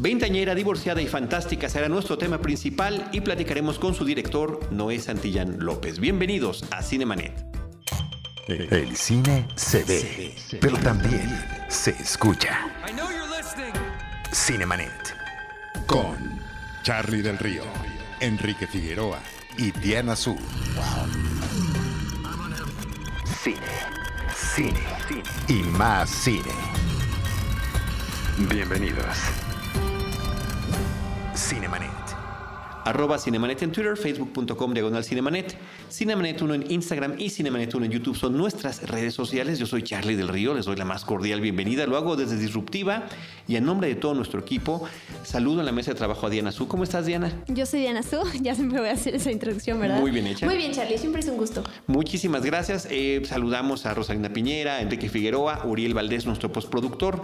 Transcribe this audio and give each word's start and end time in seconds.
Veintañera, 0.00 0.54
divorciada 0.54 1.02
y 1.02 1.06
fantástica 1.06 1.68
será 1.68 1.86
nuestro 1.86 2.16
tema 2.16 2.40
principal 2.40 3.10
y 3.12 3.20
platicaremos 3.20 3.78
con 3.78 3.94
su 3.94 4.06
director, 4.06 4.58
Noé 4.72 4.98
Santillán 4.98 5.58
López. 5.58 5.98
Bienvenidos 5.98 6.64
a 6.70 6.82
Cinemanet. 6.82 7.44
El 8.48 8.96
cine 8.96 9.46
se 9.56 9.84
ve, 9.84 10.34
pero 10.58 10.78
también 10.78 11.28
se 11.68 11.90
escucha. 11.90 12.66
Cinemanet. 14.32 14.90
Con 15.86 16.40
Charlie 16.82 17.20
del 17.20 17.36
Río, 17.36 17.64
Enrique 18.20 18.66
Figueroa 18.66 19.20
y 19.58 19.70
Diana 19.70 20.16
Su. 20.16 20.34
Cine, 23.42 23.58
cine, 24.54 24.80
cine 25.06 25.22
y 25.46 25.62
más 25.62 26.08
cine. 26.08 26.54
Bienvenidos. 28.48 29.49
Cinemanet. 31.40 31.90
Arroba 32.84 33.18
Cinemanet 33.18 33.62
en 33.62 33.72
Twitter, 33.72 33.96
facebook.com 33.96 34.74
diagonal 34.74 35.04
Cinemanet, 35.04 35.56
Cinemanet 35.90 36.40
1 36.40 36.54
en 36.54 36.70
Instagram 36.70 37.14
y 37.18 37.30
Cinemanet 37.30 37.74
1 37.74 37.86
en 37.86 37.92
YouTube 37.92 38.16
son 38.16 38.36
nuestras 38.36 38.82
redes 38.88 39.14
sociales. 39.14 39.58
Yo 39.58 39.66
soy 39.66 39.82
Charlie 39.82 40.16
del 40.16 40.28
Río, 40.28 40.54
les 40.54 40.66
doy 40.66 40.76
la 40.76 40.84
más 40.84 41.04
cordial 41.04 41.40
bienvenida. 41.40 41.86
Lo 41.86 41.96
hago 41.96 42.16
desde 42.16 42.36
Disruptiva 42.36 43.04
y 43.48 43.56
en 43.56 43.64
nombre 43.64 43.88
de 43.88 43.94
todo 43.94 44.14
nuestro 44.14 44.40
equipo, 44.40 44.86
saludo 45.24 45.60
en 45.60 45.66
la 45.66 45.72
mesa 45.72 45.92
de 45.92 45.96
trabajo 45.96 46.26
a 46.26 46.30
Diana 46.30 46.52
Su. 46.52 46.68
¿Cómo 46.68 46.84
estás, 46.84 47.06
Diana? 47.06 47.32
Yo 47.48 47.64
soy 47.64 47.80
Diana 47.80 48.02
Su, 48.02 48.22
ya 48.42 48.54
siempre 48.54 48.80
voy 48.80 48.90
a 48.90 48.92
hacer 48.92 49.14
esa 49.14 49.30
introducción, 49.30 49.80
¿verdad? 49.80 49.98
Muy 49.98 50.10
bien 50.10 50.26
hecha. 50.26 50.44
Muy 50.46 50.56
bien, 50.56 50.72
Charlie, 50.72 50.98
siempre 50.98 51.22
es 51.22 51.28
un 51.28 51.38
gusto. 51.38 51.64
Muchísimas 51.86 52.44
gracias. 52.44 52.86
Eh, 52.90 53.22
saludamos 53.24 53.86
a 53.86 53.94
Rosalina 53.94 54.30
Piñera, 54.30 54.82
Enrique 54.82 55.08
Figueroa, 55.08 55.64
Uriel 55.64 55.94
Valdés, 55.94 56.26
nuestro 56.26 56.52
postproductor. 56.52 57.22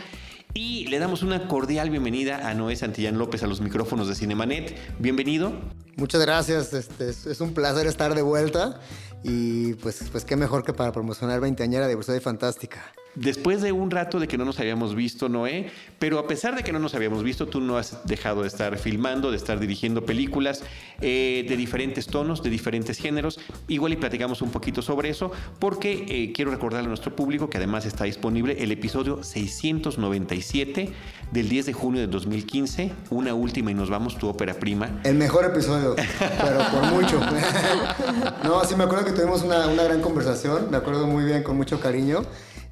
Y 0.57 0.87
le 0.87 0.99
damos 0.99 1.23
una 1.23 1.49
cordial 1.49 1.91
bienvenida 1.91 2.49
a 2.49 2.55
Noé 2.55 2.77
Santillán 2.77 3.19
López 3.19 3.43
a 3.43 3.47
los 3.47 3.61
micrófonos 3.61 4.09
de 4.09 4.15
Cinemanet. 4.15 4.75
Bienvenido. 4.99 5.53
Muchas 5.97 6.21
gracias, 6.21 6.75
este, 6.75 7.09
es, 7.09 7.41
un 7.41 7.55
placer 7.55 7.87
estar 7.87 8.15
de 8.15 8.21
vuelta 8.21 8.79
y 9.25 9.73
pues, 9.75 10.05
pues 10.13 10.27
qué 10.27 10.37
mejor 10.37 10.63
que 10.63 10.75
para 10.75 10.93
promocionar 10.93 11.41
20 11.41 11.63
añera 11.63 11.89
de 11.89 11.95
y 11.95 12.21
Fantástica. 12.21 12.93
Después 13.17 13.63
de 13.63 13.73
un 13.73 13.91
rato 13.91 14.21
de 14.21 14.29
que 14.29 14.37
no 14.37 14.45
nos 14.45 14.61
habíamos 14.61 14.95
visto, 14.95 15.31
Noé, 15.31 15.71
pero 15.99 16.19
a 16.19 16.27
pesar 16.29 16.55
de 16.55 16.63
que 16.63 16.71
no 16.71 16.79
nos 16.79 16.95
habíamos 16.95 17.23
visto, 17.23 17.47
tú 17.47 17.63
no 17.63 17.79
has 17.79 18.07
dejado 18.07 18.43
de 18.43 18.49
estar 18.49 18.77
filmando, 18.77 19.31
de 19.31 19.39
estar 19.39 19.59
dirigiendo 19.59 20.05
películas 20.05 20.63
eh, 21.01 21.47
de 21.49 21.57
diferentes 21.57 22.09
tonos, 22.09 22.43
de 22.43 22.51
diferentes 22.51 22.99
géneros. 22.99 23.41
Igual 23.69 23.95
y 23.95 23.97
platicamos 23.97 24.43
un 24.43 24.51
poquito 24.51 24.83
sobre 24.83 25.09
eso, 25.09 25.33
porque 25.59 26.05
eh, 26.11 26.33
quiero 26.35 26.51
recordarle 26.51 26.89
a 26.89 26.89
nuestro 26.89 27.17
público 27.17 27.49
que 27.49 27.57
además 27.57 27.87
está 27.87 28.05
disponible 28.05 28.63
el 28.63 28.71
episodio 28.71 29.25
697 29.25 30.93
del 31.31 31.49
10 31.49 31.67
de 31.67 31.73
junio 31.73 32.01
de 32.01 32.07
2015, 32.07 32.93
una 33.11 33.35
última 33.35 33.71
y 33.71 33.75
nos 33.75 33.91
vamos, 33.91 34.17
tu 34.19 34.29
ópera 34.29 34.55
prima. 34.55 35.01
El 35.05 35.17
mejor 35.17 35.45
episodio, 35.45 35.95
pero 36.19 36.59
por 36.71 36.93
mucho. 36.93 37.21
no, 38.45 38.65
sí 38.65 38.75
me 38.77 38.85
acuerdo 38.85 39.05
que 39.05 39.13
tuvimos 39.13 39.43
una, 39.43 39.67
una 39.69 39.85
gran 39.85 40.01
conversación, 40.01 40.71
me 40.71 40.77
acuerdo 40.77 41.07
muy 41.07 41.25
bien, 41.25 41.43
con 41.43 41.57
mucho 41.57 41.81
cariño. 41.81 42.23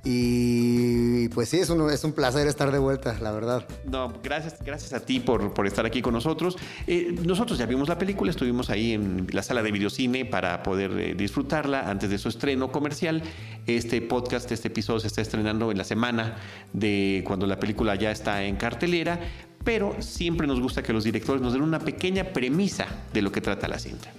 Y 0.06 1.28
pues 1.30 1.48
sí, 1.48 1.60
es 1.60 1.70
un, 1.70 1.90
es 1.90 2.04
un 2.04 2.12
placer 2.12 2.46
estar 2.46 2.70
de 2.70 2.78
vuelta, 2.78 3.16
la 3.22 3.32
verdad. 3.32 3.66
No, 3.86 4.12
gracias, 4.22 4.56
gracias 4.62 4.92
a 4.92 5.00
ti 5.00 5.18
por, 5.18 5.54
por 5.54 5.66
estar 5.66 5.86
aquí 5.86 6.02
con 6.02 6.12
nosotros. 6.12 6.58
Eh, 6.86 7.16
nosotros 7.24 7.58
ya 7.58 7.64
vimos 7.64 7.88
la 7.88 7.96
película, 7.96 8.30
estuvimos 8.30 8.68
ahí 8.68 8.92
en 8.92 9.26
la 9.32 9.42
sala 9.42 9.62
de 9.62 9.72
videocine 9.72 10.26
para 10.26 10.62
poder 10.62 10.90
eh, 10.98 11.14
disfrutarla 11.14 11.88
antes 11.88 12.10
de 12.10 12.18
su 12.18 12.28
estreno 12.28 12.70
comercial. 12.70 13.22
Este 13.66 14.02
podcast, 14.02 14.52
este 14.52 14.68
episodio 14.68 15.00
se 15.00 15.06
está 15.06 15.22
estrenando 15.22 15.70
en 15.70 15.78
la 15.78 15.84
semana 15.84 16.36
de 16.74 17.24
cuando 17.26 17.46
la 17.46 17.58
película 17.58 17.94
ya 17.94 18.10
está 18.10 18.44
en 18.44 18.56
cartelera, 18.56 19.18
pero 19.64 19.96
siempre 20.00 20.46
nos 20.46 20.60
gusta 20.60 20.82
que 20.82 20.92
los 20.92 21.04
directores 21.04 21.40
nos 21.40 21.54
den 21.54 21.62
una 21.62 21.78
pequeña 21.78 22.24
premisa 22.24 22.86
de 23.14 23.22
lo 23.22 23.32
que 23.32 23.40
trata 23.40 23.68
la 23.68 23.78
cinta. 23.78 24.12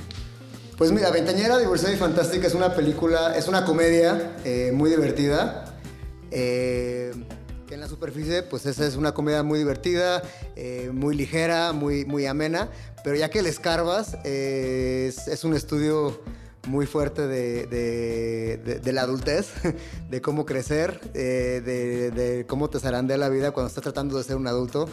Pues 0.79 0.91
mira, 0.91 1.11
Ventañera, 1.11 1.59
Diversidad 1.59 1.91
y 1.93 1.95
Fantástica 1.95 2.47
es 2.47 2.55
una 2.55 2.73
película, 2.73 3.37
es 3.37 3.47
una 3.47 3.63
comedia 3.63 4.35
eh, 4.43 4.71
muy 4.73 4.89
divertida 4.89 5.64
eh, 6.37 7.13
que 7.65 7.75
en 7.75 7.79
la 7.79 7.87
superficie, 7.87 8.43
pues 8.43 8.65
esa 8.65 8.85
es 8.85 8.97
una 8.97 9.13
comedia 9.13 9.41
muy 9.41 9.57
divertida, 9.57 10.21
eh, 10.57 10.91
muy 10.93 11.15
ligera, 11.15 11.71
muy, 11.71 12.03
muy 12.03 12.25
amena, 12.25 12.69
pero 13.05 13.15
ya 13.15 13.29
que 13.29 13.41
le 13.41 13.47
escarbas, 13.47 14.17
eh, 14.25 15.13
es, 15.27 15.43
un 15.45 15.55
estudio 15.55 16.21
muy 16.67 16.87
fuerte 16.87 17.25
de, 17.25 18.91
la 18.91 19.01
adultez, 19.01 19.47
de 20.09 20.21
cómo 20.21 20.45
crecer, 20.45 20.99
de, 21.13 22.45
cómo 22.49 22.69
te 22.69 22.81
zarandea 22.81 23.17
la 23.17 23.29
vida 23.29 23.51
cuando 23.51 23.69
estás 23.69 23.83
tratando 23.83 24.17
de 24.17 24.25
ser 24.25 24.35
un 24.35 24.47
adulto. 24.47 24.89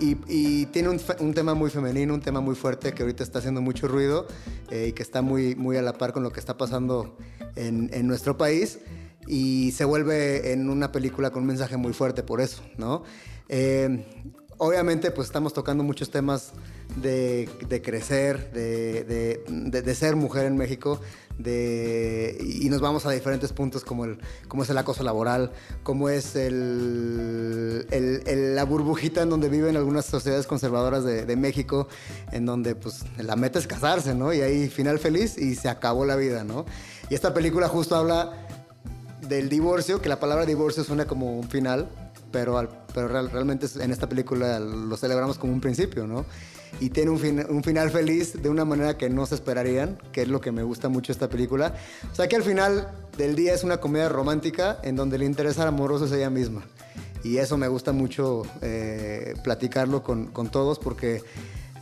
y, 0.00 0.66
tiene 0.66 0.88
un, 0.88 1.34
tema 1.34 1.52
muy 1.52 1.68
femenino, 1.68 2.14
un 2.14 2.22
tema 2.22 2.40
muy 2.40 2.54
fuerte 2.54 2.94
que 2.94 3.02
ahorita 3.02 3.22
está 3.22 3.40
haciendo 3.40 3.60
mucho 3.60 3.88
ruido 3.88 4.26
y 4.70 4.92
que 4.92 5.02
está 5.02 5.20
muy, 5.20 5.54
muy 5.54 5.76
a 5.76 5.82
la 5.82 5.92
par 5.92 6.14
con 6.14 6.22
lo 6.22 6.32
que 6.32 6.40
está 6.40 6.56
pasando 6.56 7.16
en, 7.54 7.90
en 7.92 8.06
nuestro 8.08 8.38
país 8.38 8.78
y 9.26 9.72
se 9.72 9.84
vuelve 9.84 10.52
en 10.52 10.68
una 10.68 10.92
película 10.92 11.30
con 11.30 11.42
un 11.42 11.48
mensaje 11.48 11.76
muy 11.76 11.92
fuerte 11.92 12.22
por 12.22 12.40
eso, 12.40 12.62
¿no? 12.76 13.02
Eh, 13.48 14.04
obviamente 14.58 15.10
pues 15.10 15.26
estamos 15.26 15.52
tocando 15.52 15.82
muchos 15.82 16.10
temas 16.10 16.52
de, 16.96 17.48
crecer, 17.82 18.52
de, 18.52 19.94
ser 19.94 20.14
mujer 20.14 20.46
en 20.46 20.56
México, 20.56 21.00
y 21.38 22.68
nos 22.68 22.80
vamos 22.80 23.04
a 23.06 23.10
diferentes 23.10 23.52
puntos 23.52 23.84
como, 23.84 24.04
el, 24.04 24.18
como 24.48 24.62
es 24.62 24.70
el 24.70 24.78
acoso 24.78 25.02
laboral, 25.02 25.50
como 25.82 26.08
es 26.08 26.36
el, 26.36 27.86
la 28.54 28.64
burbujita 28.64 29.22
en 29.22 29.30
donde 29.30 29.48
viven 29.48 29.76
algunas 29.76 30.04
sociedades 30.04 30.46
conservadoras 30.46 31.04
de, 31.04 31.36
México, 31.36 31.88
en 32.30 32.46
donde 32.46 32.74
pues 32.76 33.04
la 33.18 33.34
meta 33.36 33.58
es 33.58 33.66
casarse, 33.66 34.14
¿no? 34.14 34.32
Y 34.32 34.42
ahí 34.42 34.68
final 34.68 34.98
feliz 34.98 35.38
y 35.38 35.56
se 35.56 35.68
acabó 35.68 36.04
la 36.04 36.16
vida, 36.16 36.44
¿no? 36.44 36.66
Y 37.10 37.14
esta 37.14 37.34
película 37.34 37.68
justo 37.68 37.96
habla 37.96 38.46
del 39.32 39.48
divorcio, 39.48 40.02
que 40.02 40.10
la 40.10 40.20
palabra 40.20 40.44
divorcio 40.44 40.84
suena 40.84 41.06
como 41.06 41.38
un 41.38 41.48
final, 41.48 41.88
pero, 42.30 42.68
pero 42.94 43.08
realmente 43.08 43.66
en 43.80 43.90
esta 43.90 44.06
película 44.06 44.60
lo 44.60 44.94
celebramos 44.98 45.38
como 45.38 45.54
un 45.54 45.60
principio, 45.60 46.06
¿no? 46.06 46.26
Y 46.80 46.90
tiene 46.90 47.10
un, 47.10 47.46
un, 47.48 47.62
final 47.62 47.90
feliz 47.90 48.42
de 48.42 48.48
una 48.48 48.64
manera 48.64 48.96
que 48.98 49.08
no 49.08 49.24
se 49.26 49.34
esperarían, 49.34 49.98
que 50.12 50.22
es 50.22 50.28
lo 50.28 50.40
que 50.40 50.52
me 50.52 50.62
gusta 50.62 50.88
mucho 50.88 51.12
esta 51.12 51.28
película. 51.28 51.74
O 52.10 52.14
sea 52.14 52.28
que 52.28 52.36
al 52.36 52.42
final 52.42 52.88
del 53.16 53.34
día 53.34 53.54
es 53.54 53.64
una 53.64 53.78
comedia 53.78 54.08
romántica 54.08 54.78
en 54.82 54.96
donde 54.96 55.16
el 55.16 55.22
interés 55.22 55.58
amoroso 55.58 56.06
es 56.06 56.12
ella 56.12 56.30
misma. 56.30 56.62
Y 57.24 57.38
eso 57.38 57.56
me 57.56 57.68
gusta 57.68 57.92
mucho 57.92 58.42
eh, 58.62 59.34
platicarlo 59.44 60.02
con, 60.02 60.26
con 60.26 60.50
todos 60.50 60.78
porque 60.78 61.22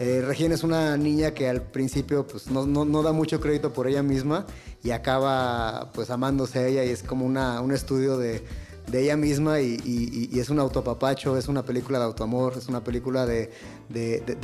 eh, 0.01 0.23
Regina 0.23 0.55
es 0.55 0.65
una 0.65 0.97
niña 0.97 1.33
que 1.33 1.47
al 1.47 1.61
principio 1.61 2.27
pues, 2.27 2.47
no, 2.47 3.03
da 3.03 3.13
mucho 3.13 3.39
crédito 3.39 3.71
por 3.75 3.87
ella 3.87 4.03
misma 4.03 4.47
y 4.83 4.93
acaba 4.93 5.91
pues 5.93 6.09
amándose 6.09 6.59
a 6.59 6.67
ella 6.67 6.85
y 6.85 6.89
es 6.89 7.03
como 7.03 7.27
un 7.27 7.71
estudio 7.71 8.17
de, 8.17 8.43
ella 8.95 9.19
misma 9.19 9.61
y, 9.61 10.31
es 10.35 10.49
un 10.49 10.59
autopapacho, 10.59 11.37
es 11.37 11.49
una 11.49 11.63
película 11.63 11.99
de 11.99 12.07
autoamor, 12.07 12.55
es 12.57 12.67
una 12.69 12.83
película 12.83 13.27
de, 13.27 13.51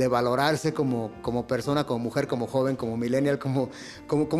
valorarse 0.07 0.75
como, 0.75 1.11
persona, 1.47 1.85
como 1.87 1.99
mujer, 2.01 2.27
como 2.27 2.45
joven, 2.45 2.75
como 2.75 2.95
millennial, 2.95 3.39
como, 3.39 3.71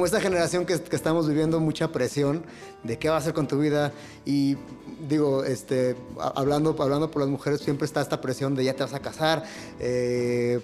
esta 0.06 0.22
generación 0.22 0.68
que, 0.68 0.80
que, 0.80 0.96
estamos 0.96 1.28
viviendo 1.28 1.60
mucha 1.60 1.92
presión 1.92 2.44
de 2.84 3.00
qué 3.00 3.10
va 3.10 3.16
a 3.16 3.18
hacer 3.18 3.34
con 3.34 3.48
tu 3.48 3.58
vida. 3.58 3.92
Y 4.24 4.56
digo, 5.10 5.44
este, 5.44 5.96
hablando, 6.36 6.76
hablando 6.78 7.10
por 7.10 7.24
las 7.24 7.30
mujeres 7.30 7.62
siempre 7.62 7.86
está 7.86 8.02
esta 8.02 8.22
presión 8.22 8.54
de 8.54 8.66
ya 8.66 8.76
te 8.76 8.84
vas 8.84 8.94
a 8.94 9.00
casar, 9.00 9.44
eh, 9.80 10.62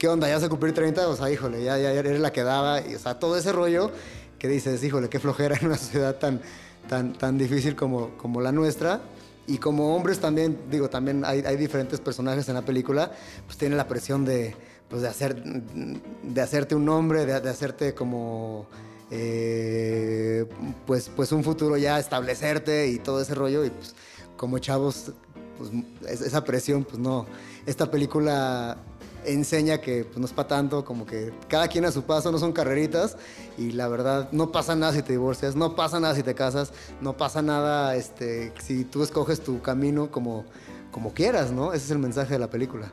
¿qué 0.00 0.08
onda? 0.08 0.26
¿Ya 0.28 0.34
vas 0.34 0.44
a 0.44 0.48
cumplir 0.48 0.72
30? 0.72 1.08
O 1.08 1.14
sea, 1.14 1.30
híjole, 1.30 1.62
ya, 1.62 1.76
ya 1.76 1.92
eres 1.92 2.18
la 2.20 2.32
que 2.32 2.42
daba. 2.42 2.80
Y, 2.80 2.94
o 2.94 2.98
sea, 2.98 3.18
todo 3.18 3.36
ese 3.36 3.52
rollo 3.52 3.92
que 4.38 4.48
dices, 4.48 4.82
híjole, 4.82 5.10
qué 5.10 5.20
flojera 5.20 5.56
en 5.60 5.66
una 5.66 5.76
sociedad 5.76 6.16
tan, 6.16 6.40
tan, 6.88 7.12
tan 7.12 7.36
difícil 7.36 7.76
como, 7.76 8.16
como 8.16 8.40
la 8.40 8.50
nuestra. 8.50 9.02
Y 9.46 9.58
como 9.58 9.94
hombres 9.94 10.18
también, 10.18 10.58
digo, 10.70 10.88
también 10.88 11.22
hay, 11.24 11.56
diferentes 11.56 12.00
personajes 12.00 12.48
en 12.48 12.54
la 12.54 12.62
película, 12.62 13.12
pues 13.44 13.58
tienen 13.58 13.76
la 13.76 13.86
presión 13.88 14.24
de, 14.24 14.56
pues 14.88 15.02
de, 15.02 15.08
hacer, 15.08 15.42
de 15.42 16.40
hacerte 16.40 16.74
un 16.74 16.88
hombre, 16.88 17.26
de, 17.26 17.40
de 17.40 17.50
hacerte 17.50 17.94
como... 17.94 18.66
Eh, 19.12 20.46
pues, 20.86 21.10
pues 21.14 21.32
un 21.32 21.42
futuro 21.42 21.76
ya 21.76 21.98
establecerte 21.98 22.86
y 22.86 23.00
todo 23.00 23.20
ese 23.20 23.34
rollo 23.34 23.64
y 23.64 23.70
pues 23.70 23.96
como 24.36 24.60
chavos 24.60 25.10
pues 25.58 26.22
esa 26.22 26.44
presión 26.44 26.84
pues 26.84 26.98
no 26.98 27.26
esta 27.66 27.90
película 27.90 28.78
enseña 29.24 29.78
que 29.78 30.04
pues, 30.04 30.18
no 30.18 30.26
es 30.26 30.32
para 30.32 30.48
tanto, 30.48 30.84
como 30.84 31.06
que 31.06 31.32
cada 31.48 31.68
quien 31.68 31.84
a 31.84 31.92
su 31.92 32.02
paso, 32.02 32.30
no 32.32 32.38
son 32.38 32.52
carreritas 32.52 33.16
y 33.58 33.72
la 33.72 33.88
verdad 33.88 34.28
no 34.32 34.52
pasa 34.52 34.74
nada 34.76 34.92
si 34.92 35.02
te 35.02 35.12
divorcias, 35.12 35.56
no 35.56 35.74
pasa 35.74 36.00
nada 36.00 36.14
si 36.14 36.22
te 36.22 36.34
casas, 36.34 36.72
no 37.00 37.16
pasa 37.16 37.42
nada 37.42 37.96
este, 37.96 38.52
si 38.60 38.84
tú 38.84 39.02
escoges 39.02 39.40
tu 39.40 39.60
camino 39.62 40.10
como, 40.10 40.44
como 40.90 41.12
quieras, 41.12 41.52
¿no? 41.52 41.72
Ese 41.72 41.86
es 41.86 41.90
el 41.90 41.98
mensaje 41.98 42.34
de 42.34 42.38
la 42.38 42.50
película. 42.50 42.92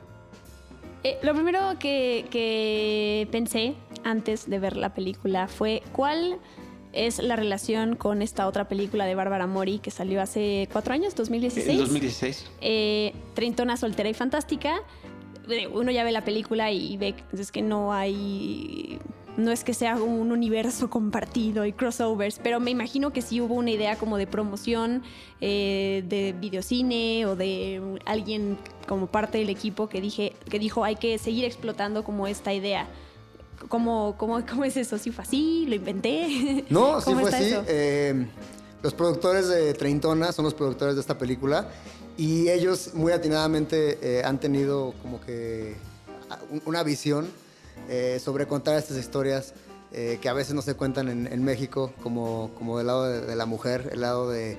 Eh, 1.04 1.18
lo 1.22 1.32
primero 1.32 1.78
que, 1.78 2.26
que, 2.30 3.28
pensé 3.30 3.74
antes 4.04 4.50
de 4.50 4.58
ver 4.58 4.76
la 4.76 4.94
película 4.94 5.46
fue 5.46 5.82
cuál 5.92 6.38
es 6.92 7.18
la 7.18 7.36
relación 7.36 7.94
con 7.94 8.22
esta 8.22 8.48
otra 8.48 8.68
película 8.68 9.04
de 9.06 9.14
Bárbara 9.14 9.46
Mori 9.46 9.78
que 9.78 9.90
salió 9.90 10.20
hace 10.20 10.68
cuatro 10.72 10.94
años, 10.94 11.14
2016. 11.14 11.68
En 11.68 11.78
2016. 11.78 12.46
Eh, 12.60 13.14
Treintona 13.34 13.76
soltera 13.76 14.08
y 14.08 14.14
fantástica. 14.14 14.82
Uno 15.72 15.90
ya 15.90 16.04
ve 16.04 16.12
la 16.12 16.24
película 16.24 16.70
y 16.70 16.96
ve 16.96 17.14
es 17.32 17.52
que 17.52 17.62
no 17.62 17.92
hay 17.92 18.98
no 19.38 19.52
es 19.52 19.62
que 19.62 19.72
sea 19.72 19.96
un 19.96 20.32
universo 20.32 20.90
compartido 20.90 21.64
y 21.64 21.72
crossovers, 21.72 22.40
pero 22.42 22.60
me 22.60 22.70
imagino 22.70 23.12
que 23.12 23.22
sí 23.22 23.40
hubo 23.40 23.54
una 23.54 23.70
idea 23.70 23.96
como 23.96 24.18
de 24.18 24.26
promoción 24.26 25.02
eh, 25.40 26.04
de 26.08 26.34
videocine 26.38 27.24
o 27.24 27.36
de 27.36 28.00
alguien 28.04 28.58
como 28.86 29.06
parte 29.06 29.38
del 29.38 29.48
equipo 29.48 29.88
que, 29.88 30.00
dije, 30.00 30.34
que 30.50 30.58
dijo 30.58 30.84
hay 30.84 30.96
que 30.96 31.18
seguir 31.18 31.44
explotando 31.44 32.04
como 32.04 32.26
esta 32.26 32.52
idea. 32.52 32.88
¿Cómo, 33.68 34.16
cómo, 34.18 34.44
cómo 34.46 34.64
es 34.64 34.76
eso? 34.76 34.98
¿Sí 34.98 35.10
fue 35.10 35.24
así? 35.24 35.66
¿Lo 35.68 35.74
inventé? 35.76 36.64
No, 36.70 37.00
sí 37.00 37.06
¿Cómo 37.06 37.20
fue 37.20 37.30
así. 37.30 37.54
Eh, 37.68 38.26
los 38.82 38.94
productores 38.94 39.48
de 39.48 39.74
Treintona 39.74 40.32
son 40.32 40.44
los 40.44 40.54
productores 40.54 40.94
de 40.96 41.00
esta 41.00 41.16
película 41.16 41.68
y 42.18 42.50
ellos 42.50 42.90
muy 42.94 43.12
atinadamente 43.12 43.98
eh, 44.02 44.22
han 44.24 44.38
tenido 44.40 44.92
como 45.00 45.20
que 45.22 45.74
ah, 46.28 46.38
un- 46.50 46.60
una 46.66 46.82
visión 46.82 47.26
eh, 47.88 48.20
sobre 48.22 48.46
contar 48.46 48.76
estas 48.76 48.98
historias 48.98 49.54
eh, 49.92 50.18
que 50.20 50.28
a 50.28 50.34
veces 50.34 50.52
no 50.54 50.60
se 50.60 50.74
cuentan 50.74 51.08
en, 51.08 51.26
en 51.26 51.42
México, 51.42 51.92
como, 52.02 52.50
como 52.58 52.76
del 52.76 52.88
lado 52.88 53.04
de, 53.06 53.20
de 53.22 53.36
la 53.36 53.46
mujer, 53.46 53.88
el 53.92 54.02
lado 54.02 54.28
de, 54.30 54.58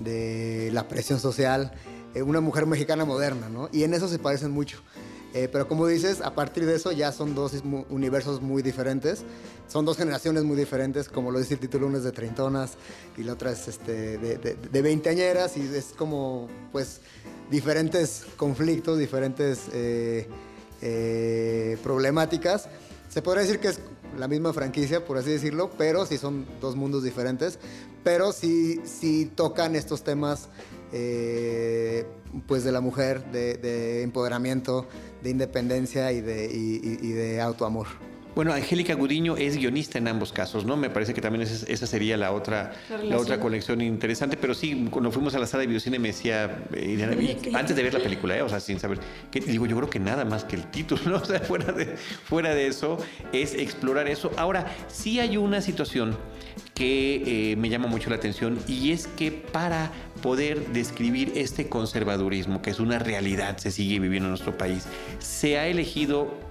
de 0.00 0.68
la 0.74 0.86
presión 0.88 1.18
social, 1.18 1.72
eh, 2.14 2.20
una 2.22 2.40
mujer 2.42 2.66
mexicana 2.66 3.06
moderna, 3.06 3.48
¿no? 3.48 3.70
Y 3.72 3.84
en 3.84 3.94
eso 3.94 4.06
se 4.08 4.18
parecen 4.18 4.50
mucho. 4.50 4.82
Eh, 5.32 5.48
pero 5.50 5.68
como 5.68 5.86
dices, 5.86 6.20
a 6.20 6.34
partir 6.34 6.66
de 6.66 6.74
eso 6.76 6.92
ya 6.92 7.12
son 7.12 7.34
dos 7.34 7.52
universos 7.88 8.40
muy 8.42 8.62
diferentes. 8.62 9.22
Son 9.68 9.84
dos 9.84 9.96
generaciones 9.96 10.44
muy 10.44 10.56
diferentes, 10.56 11.08
como 11.08 11.30
lo 11.30 11.38
dice 11.38 11.54
el 11.54 11.60
título, 11.60 11.86
una 11.88 11.98
es 11.98 12.04
de 12.04 12.12
treintonas 12.12 12.74
y 13.16 13.24
la 13.24 13.32
otra 13.32 13.50
es 13.50 13.66
este, 13.68 14.16
de, 14.16 14.82
veinteañeras 14.82 15.56
y 15.56 15.62
es 15.62 15.86
como, 15.96 16.48
pues, 16.72 17.00
diferentes 17.50 18.24
conflictos, 18.36 18.96
diferentes 18.98 19.62
eh, 19.72 20.28
eh, 20.82 21.76
problemáticas. 21.82 22.68
Se 23.08 23.22
podría 23.22 23.42
decir 23.42 23.58
que 23.58 23.68
es 23.68 23.80
la 24.18 24.28
misma 24.28 24.52
franquicia, 24.52 25.04
por 25.04 25.18
así 25.18 25.30
decirlo, 25.30 25.70
pero 25.76 26.06
sí 26.06 26.16
son 26.16 26.46
dos 26.60 26.76
mundos 26.76 27.02
diferentes, 27.02 27.58
pero 28.04 28.32
sí, 28.32 28.80
sí 28.84 29.30
tocan 29.34 29.74
estos 29.74 30.04
temas 30.04 30.48
eh, 30.92 32.06
pues 32.46 32.62
de 32.64 32.70
la 32.72 32.80
mujer, 32.80 33.24
de, 33.32 33.54
de 33.54 34.02
empoderamiento, 34.02 34.86
de 35.22 35.30
independencia 35.30 36.12
y 36.12 36.20
de, 36.20 36.46
y- 36.46 36.80
y- 36.82 36.98
y 37.08 37.12
de 37.12 37.40
autoamor. 37.40 37.86
Bueno, 38.36 38.52
Angélica 38.52 38.92
Gudiño 38.92 39.38
es 39.38 39.56
guionista 39.56 39.96
en 39.96 40.08
ambos 40.08 40.30
casos, 40.30 40.66
¿no? 40.66 40.76
Me 40.76 40.90
parece 40.90 41.14
que 41.14 41.22
también 41.22 41.40
esa, 41.40 41.64
esa 41.72 41.86
sería 41.86 42.18
la 42.18 42.32
otra, 42.32 42.74
La 43.02 43.16
otra 43.16 43.40
colección 43.40 43.80
interesante. 43.80 44.36
Pero 44.36 44.52
sí, 44.52 44.88
cuando 44.90 45.10
fuimos 45.10 45.34
a 45.34 45.38
la 45.38 45.46
sala 45.46 45.62
de 45.62 45.68
videocine 45.68 45.98
me 45.98 46.08
decía, 46.08 46.64
eh, 46.74 46.98
y 46.98 47.54
antes 47.56 47.74
de 47.74 47.82
ver 47.82 47.94
la 47.94 48.00
película, 48.00 48.36
¿eh? 48.36 48.42
o 48.42 48.48
sea, 48.50 48.60
sin 48.60 48.78
saber, 48.78 48.98
que 49.30 49.40
digo, 49.40 49.64
yo 49.64 49.74
creo 49.78 49.88
que 49.88 50.00
nada 50.00 50.26
más 50.26 50.44
que 50.44 50.56
el 50.56 50.70
título, 50.70 51.00
¿no? 51.06 51.16
O 51.16 51.24
sea, 51.24 51.40
fuera 51.40 51.72
de, 51.72 51.96
fuera 51.96 52.54
de 52.54 52.66
eso, 52.66 52.98
es 53.32 53.54
explorar 53.54 54.06
eso. 54.06 54.30
Ahora, 54.36 54.70
sí 54.86 55.18
hay 55.18 55.38
una 55.38 55.62
situación 55.62 56.14
que 56.74 57.52
eh, 57.52 57.56
me 57.56 57.70
llama 57.70 57.86
mucho 57.86 58.10
la 58.10 58.16
atención 58.16 58.58
y 58.68 58.92
es 58.92 59.06
que 59.06 59.32
para 59.32 59.90
poder 60.20 60.74
describir 60.74 61.32
este 61.36 61.70
conservadurismo, 61.70 62.60
que 62.60 62.68
es 62.68 62.80
una 62.80 62.98
realidad, 62.98 63.56
se 63.56 63.70
sigue 63.70 63.98
viviendo 63.98 64.26
en 64.26 64.32
nuestro 64.32 64.58
país, 64.58 64.86
se 65.20 65.58
ha 65.58 65.66
elegido 65.68 66.45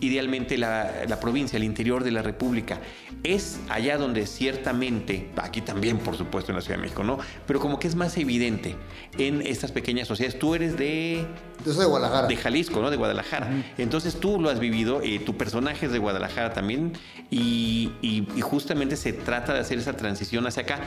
idealmente 0.00 0.56
la, 0.58 0.90
la 1.08 1.18
provincia, 1.20 1.56
el 1.56 1.64
interior 1.64 2.04
de 2.04 2.10
la 2.10 2.22
República. 2.22 2.78
Es 3.24 3.58
allá 3.68 3.98
donde 3.98 4.26
ciertamente, 4.26 5.30
aquí 5.36 5.60
también 5.60 5.98
por 5.98 6.16
supuesto 6.16 6.52
en 6.52 6.56
la 6.56 6.62
Ciudad 6.62 6.76
de 6.76 6.82
México, 6.82 7.04
¿no? 7.04 7.18
Pero 7.46 7.60
como 7.60 7.78
que 7.78 7.88
es 7.88 7.94
más 7.94 8.16
evidente 8.16 8.76
en 9.18 9.42
estas 9.42 9.72
pequeñas 9.72 10.08
sociedades. 10.08 10.38
Tú 10.38 10.54
eres 10.54 10.76
de, 10.76 11.26
Yo 11.64 11.72
soy 11.72 11.82
de 11.84 11.90
Guadalajara. 11.90 12.26
de 12.28 12.36
Jalisco, 12.36 12.80
¿no? 12.80 12.90
De 12.90 12.96
Guadalajara. 12.96 13.48
Entonces 13.78 14.18
tú 14.18 14.40
lo 14.40 14.50
has 14.50 14.58
vivido, 14.60 15.00
eh, 15.02 15.18
tu 15.18 15.36
personaje 15.36 15.86
es 15.86 15.92
de 15.92 15.98
Guadalajara 15.98 16.52
también 16.52 16.92
y, 17.30 17.92
y- 18.02 18.26
y 18.36 18.40
justamente 18.40 18.96
se 18.96 19.12
trata 19.12 19.52
de 19.54 19.60
hacer 19.60 19.78
esa 19.78 19.94
transición 19.96 20.46
hacia 20.46 20.62
acá. 20.62 20.80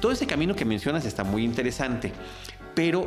Todo 0.00 0.12
ese 0.12 0.26
camino 0.26 0.54
que 0.54 0.64
mencionas 0.64 1.04
está 1.04 1.24
muy 1.24 1.44
interesante, 1.44 2.12
pero 2.74 3.06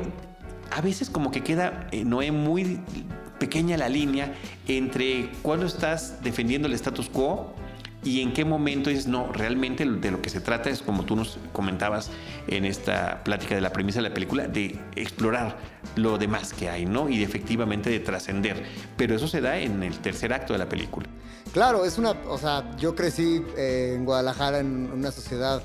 a 0.72 0.82
veces 0.82 1.10
como 1.10 1.32
que 1.32 1.42
queda, 1.42 1.88
eh, 1.92 2.04
Noé, 2.04 2.32
muy 2.32 2.80
pequeña 3.44 3.76
la 3.76 3.90
línea 3.90 4.34
entre 4.70 5.30
cuando 5.42 5.66
estás 5.66 6.24
defendiendo 6.24 6.70
el 6.70 6.74
status 6.76 7.10
quo 7.10 7.54
y 8.02 8.22
en 8.22 8.32
qué 8.32 8.46
momento 8.46 8.90
es, 8.90 9.06
no, 9.06 9.34
realmente 9.34 9.84
de 9.86 10.12
lo 10.12 10.22
que 10.22 10.30
se 10.30 10.40
trata 10.40 10.70
es, 10.70 10.82
como 10.82 11.04
tú 11.04 11.18
nos 11.18 11.38
comentabas 11.52 12.10
en 12.48 12.64
esta 12.64 13.22
plática 13.26 13.56
de 13.56 13.60
la 13.60 13.74
premisa 13.74 14.02
de 14.02 14.08
la 14.08 14.14
película, 14.14 14.48
de 14.48 14.80
explorar 14.96 15.58
lo 15.98 16.18
demás 16.18 16.54
que 16.54 16.70
hay, 16.70 16.86
¿no? 16.86 17.10
Y 17.10 17.22
efectivamente 17.22 17.90
de 17.90 18.00
trascender. 18.00 18.64
Pero 18.96 19.14
eso 19.14 19.28
se 19.28 19.42
da 19.42 19.58
en 19.58 19.84
el 19.84 20.00
tercer 20.00 20.32
acto 20.32 20.54
de 20.54 20.60
la 20.60 20.70
película. 20.70 21.08
Claro, 21.52 21.84
es 21.84 21.98
una, 21.98 22.12
o 22.12 22.38
sea, 22.38 22.72
yo 22.78 22.96
crecí 22.96 23.44
eh, 23.58 23.96
en 23.98 24.06
Guadalajara 24.06 24.60
en 24.60 24.90
una 24.90 25.12
sociedad 25.12 25.62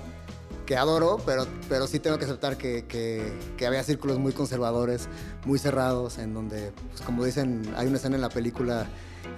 que 0.68 0.76
adoro, 0.76 1.16
pero, 1.24 1.46
pero 1.66 1.86
sí 1.86 1.98
tengo 1.98 2.18
que 2.18 2.26
aceptar 2.26 2.58
que, 2.58 2.84
que- 2.84 3.66
había 3.66 3.82
círculos 3.82 4.18
muy 4.18 4.34
conservadores, 4.34 5.08
muy 5.46 5.58
cerrados, 5.58 6.18
en 6.18 6.34
donde, 6.34 6.72
pues, 6.90 7.00
como 7.00 7.24
dicen, 7.24 7.62
hay 7.74 7.86
una 7.86 7.96
escena 7.96 8.16
en 8.16 8.20
la 8.20 8.28
película 8.28 8.86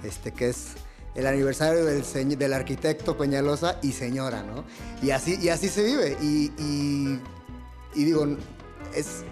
este, 0.03 0.33
que 0.33 0.49
es 0.49 0.73
el 1.15 1.25
aniversario 1.25 1.85
del, 1.85 2.03
del 2.37 2.51
arquitecto 2.53 3.17
Peñalosa 3.17 3.79
y 3.81 3.93
señora, 3.93 4.43
¿no? 4.43 4.65
Y 5.01 5.11
así, 5.11 5.37
y 5.41 5.47
así 5.47 5.69
se 5.69 5.85
vive. 5.85 6.17
Y, 6.21 6.51
y- 6.59 7.21
y 7.95 8.03
digo, 8.03 8.27
es, 8.93 9.23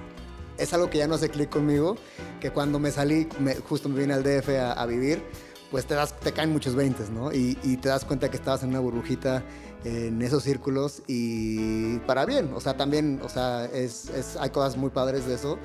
es 0.57 0.73
algo 0.73 0.89
que 0.89 0.99
ya 0.99 1.07
no 1.07 1.15
hace 1.15 1.27
clic 1.27 1.49
conmigo, 1.49 1.97
que 2.39 2.51
cuando 2.51 2.79
me 2.79 2.91
salí, 2.91 3.27
me- 3.41 3.55
justo 3.55 3.89
me 3.89 3.99
vine 3.99 4.13
al 4.13 4.23
DF 4.23 4.57
a, 4.57 4.71
a 4.71 4.85
vivir, 4.85 5.21
pues 5.69 5.85
te, 5.85 5.95
das, 5.95 6.17
te 6.17 6.31
caen 6.31 6.51
muchos 6.53 6.75
veintes, 6.75 7.09
¿no? 7.09 7.33
Y, 7.33 7.57
y 7.61 7.75
te 7.75 7.89
das 7.89 8.05
cuenta 8.05 8.29
que 8.31 8.37
estabas 8.37 8.63
en 8.63 8.69
una 8.69 8.79
burbujita 8.79 9.43
en 9.83 10.21
esos 10.21 10.43
círculos 10.43 11.01
y 11.07 11.97
para 11.99 12.25
bien, 12.25 12.51
o 12.53 12.59
sea, 12.59 12.75
también, 12.75 13.19
o 13.23 13.29
sea, 13.29 13.65
es, 13.65 14.09
es- 14.09 14.35
hay 14.37 14.49
cosas 14.49 14.75
muy 14.77 14.89
padres 14.89 15.25
de 15.25 15.35
eso, 15.35 15.57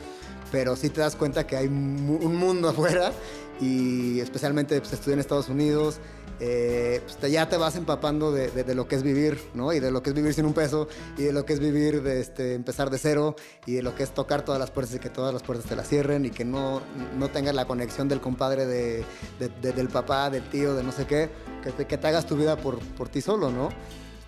pero 0.53 0.77
sí 0.77 0.89
te 0.89 1.01
das 1.01 1.17
cuenta 1.17 1.47
que 1.47 1.57
hay 1.57 1.67
un 1.67 2.37
mundo 2.37 2.69
afuera 2.71 3.13
y 3.61 4.21
especialmente 4.21 4.79
pues, 4.81 4.93
estudié 4.93 5.15
en 5.15 5.21
Estados 5.21 5.49
Unidos, 5.49 5.99
eh, 6.41 7.01
pues, 7.05 7.17
te- 7.17 7.31
ya 7.31 7.49
te 7.49 7.57
vas 7.57 7.77
empapando 7.77 8.33
de, 8.33 8.51
de- 8.51 8.65
de 8.65 8.75
lo 8.75 8.87
que 8.89 8.97
es 8.97 9.03
vivir, 9.05 9.39
¿no? 9.55 9.73
Y 9.73 9.79
de 9.81 9.91
lo 9.93 10.03
que 10.03 10.11
es 10.11 10.15
vivir 10.17 10.35
sin 10.35 10.45
un 10.47 10.53
peso, 10.55 10.89
y 11.17 11.23
de 11.23 11.33
lo 11.33 11.45
que 11.45 11.53
es 11.53 11.61
vivir 11.61 12.03
de 12.03 12.21
este, 12.21 12.55
empezar 12.55 12.91
de 12.91 12.99
cero, 12.99 13.37
y 13.67 13.75
de 13.75 13.83
lo 13.83 13.95
que 13.95 14.03
es 14.03 14.11
tocar 14.13 14.45
todas 14.45 14.59
las 14.61 14.71
puertas 14.73 14.95
y 14.97 14.99
que 14.99 15.11
todas 15.11 15.33
las 15.33 15.43
puertas 15.45 15.67
te 15.69 15.77
las 15.77 15.89
cierren, 15.89 16.25
y 16.25 16.31
que 16.31 16.45
no, 16.45 16.83
no 17.17 17.29
tengas 17.31 17.55
la 17.55 17.67
conexión 17.67 18.09
del 18.09 18.21
compadre, 18.21 18.67
de- 18.67 19.05
del 19.39 19.89
papá, 19.89 20.29
del 20.31 20.43
tío, 20.51 20.75
de 20.75 20.83
no 20.83 20.91
sé 20.91 21.07
qué, 21.07 21.31
que 21.63 21.71
te, 21.71 21.87
que 21.87 21.99
te 21.99 22.07
hagas 22.09 22.27
tu 22.27 22.37
vida 22.37 22.57
por, 22.57 22.81
por 22.81 23.09
ti 23.09 23.21
solo, 23.21 23.51
¿no? 23.53 23.69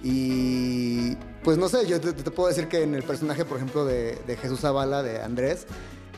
Y 0.08 1.16
pues 1.42 1.58
no 1.58 1.68
sé, 1.68 1.84
yo 1.88 2.00
te, 2.00 2.12
puedo 2.30 2.48
decir 2.48 2.68
que 2.68 2.84
en 2.84 2.94
el 2.94 3.02
personaje, 3.02 3.44
por 3.44 3.56
ejemplo, 3.56 3.84
de, 3.84 4.16
Jesús 4.40 4.60
Zavala, 4.60 5.02
de 5.02 5.20
Andrés, 5.20 5.66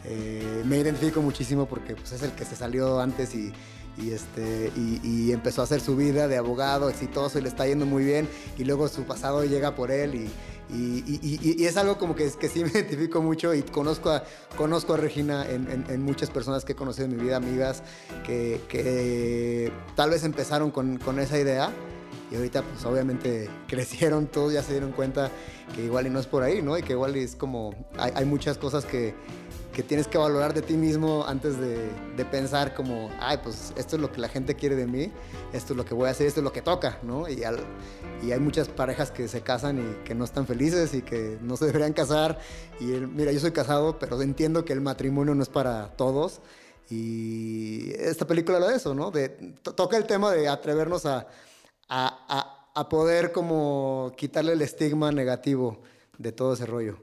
eh, 0.04 0.62
me 0.66 0.76
identifico 0.78 1.23
muchísimo 1.23 1.64
porque 1.66 1.95
pues, 1.97 2.12
es 2.12 2.23
el 2.23 2.33
que 2.33 2.45
se 2.45 2.54
salió 2.54 3.00
antes 3.00 3.35
y, 3.35 3.50
este, 4.12 4.71
y, 4.76 5.33
empezó 5.33 5.62
a 5.62 5.64
hacer 5.64 5.80
su 5.80 5.97
vida 5.97 6.28
de 6.28 6.37
abogado 6.37 6.90
exitoso 6.90 7.38
y 7.38 7.42
le 7.42 7.49
está 7.49 7.66
yendo 7.66 7.87
muy 7.87 8.04
bien 8.04 8.28
y 8.59 8.64
luego 8.64 8.88
su 8.88 9.04
pasado 9.04 9.42
llega 9.45 9.75
por 9.75 9.90
él 9.90 10.14
y, 10.16 10.30
y- 10.71 11.64
es 11.64 11.78
algo 11.78 11.97
como 11.97 12.14
que, 12.14 12.30
que 12.38 12.49
sí 12.50 12.62
me 12.62 12.68
identifico 12.75 13.23
mucho 13.23 13.54
y 13.54 13.62
conozco 13.62 14.11
a, 14.11 14.23
conozco 14.54 14.92
a 14.95 14.97
Regina 14.99 15.49
en, 15.49 15.71
en- 15.71 15.87
en 15.88 16.02
muchas 16.02 16.28
personas 16.28 16.66
que 16.66 16.73
he 16.73 16.76
conocido 16.76 17.07
en 17.07 17.16
mi 17.16 17.23
vida, 17.23 17.37
amigas 17.37 17.83
que, 18.26 18.61
que 18.68 19.73
tal 19.97 20.11
vez 20.11 20.25
empezaron 20.25 20.71
con, 20.71 20.99
con 20.99 21.18
esa 21.18 21.38
idea 21.38 21.73
y 22.30 22.37
ahorita 22.37 22.62
pues 22.62 22.85
obviamente 22.85 23.49
crecieron, 23.68 24.26
todos 24.26 24.52
ya 24.52 24.62
se 24.62 24.73
dieron 24.73 24.92
cuenta 24.92 25.30
que 25.75 25.85
igual 25.85 26.06
y 26.06 26.11
no 26.11 26.20
es 26.20 26.26
por 26.26 26.42
ahí, 26.42 26.62
¿no? 26.62 26.76
Y 26.78 26.82
que 26.82 26.92
igual 26.92 27.16
es 27.16 27.35
como, 27.37 27.75
hay, 27.99 28.12
hay 28.14 28.25
muchas 28.25 28.58
cosas 28.58 28.85
que, 28.85 29.14
que 29.73 29.82
tienes 29.82 30.08
que 30.08 30.18
valorar 30.18 30.52
de 30.54 30.62
ti 30.62 30.75
mismo 30.75 31.25
antes 31.26 31.58
de, 31.58 31.88
de 32.16 32.25
pensar 32.25 32.75
como, 32.75 33.11
ay, 33.20 33.38
pues 33.42 33.73
esto 33.76 33.97
es 33.97 34.02
lo 34.02 34.11
que 34.11 34.20
la 34.20 34.28
gente 34.28 34.54
quiere 34.56 34.75
de 34.76 34.87
mí, 34.87 35.12
esto 35.52 35.73
es 35.73 35.76
lo 35.76 35.85
que 35.85 35.94
voy 35.94 36.08
a 36.08 36.11
hacer, 36.11 36.26
esto 36.26 36.40
es 36.40 36.44
lo 36.44 36.52
que 36.52 36.62
toca, 36.62 36.99
¿no? 37.02 37.28
Y, 37.28 37.44
al- 37.44 37.61
y 38.23 38.32
hay 38.32 38.40
muchas 38.40 38.68
parejas 38.68 39.11
que 39.12 39.28
se 39.28 39.42
casan 39.42 39.78
y 39.78 40.04
que 40.04 40.14
no 40.14 40.25
están 40.25 40.47
felices 40.47 40.94
y 40.94 41.02
que 41.02 41.38
no 41.42 41.56
se 41.56 41.66
deberían 41.66 41.92
casar. 41.92 42.38
Y 42.80 42.92
el- 42.92 43.06
mira, 43.08 43.30
yo 43.30 43.38
soy 43.40 43.52
casado, 43.52 43.99
pero 43.99 44.20
entiendo 44.20 44.64
que 44.64 44.73
el 44.73 44.80
matrimonio 44.80 45.35
no 45.35 45.42
es 45.42 45.49
para 45.49 45.92
todos. 45.97 46.40
Y 46.90 47.92
esta 47.99 48.26
película 48.26 48.58
lo 48.58 48.68
de 48.68 48.76
eso, 48.76 48.94
¿no? 48.94 49.11
De, 49.11 49.28
to- 49.62 49.75
toca 49.75 49.97
el 49.97 50.06
tema 50.06 50.32
de 50.32 50.49
atrevernos 50.49 51.06
a, 51.06 51.26
a, 51.88 52.25
a- 52.28 52.54
a 52.80 52.88
poder 52.88 53.33
como 53.33 54.12
quitarle 54.16 54.52
el 54.52 54.62
estigma 54.62 55.11
negativo 55.11 55.83
de 56.18 56.30
todo 56.33 56.52
ese 56.54 56.64
rollo. 56.66 56.99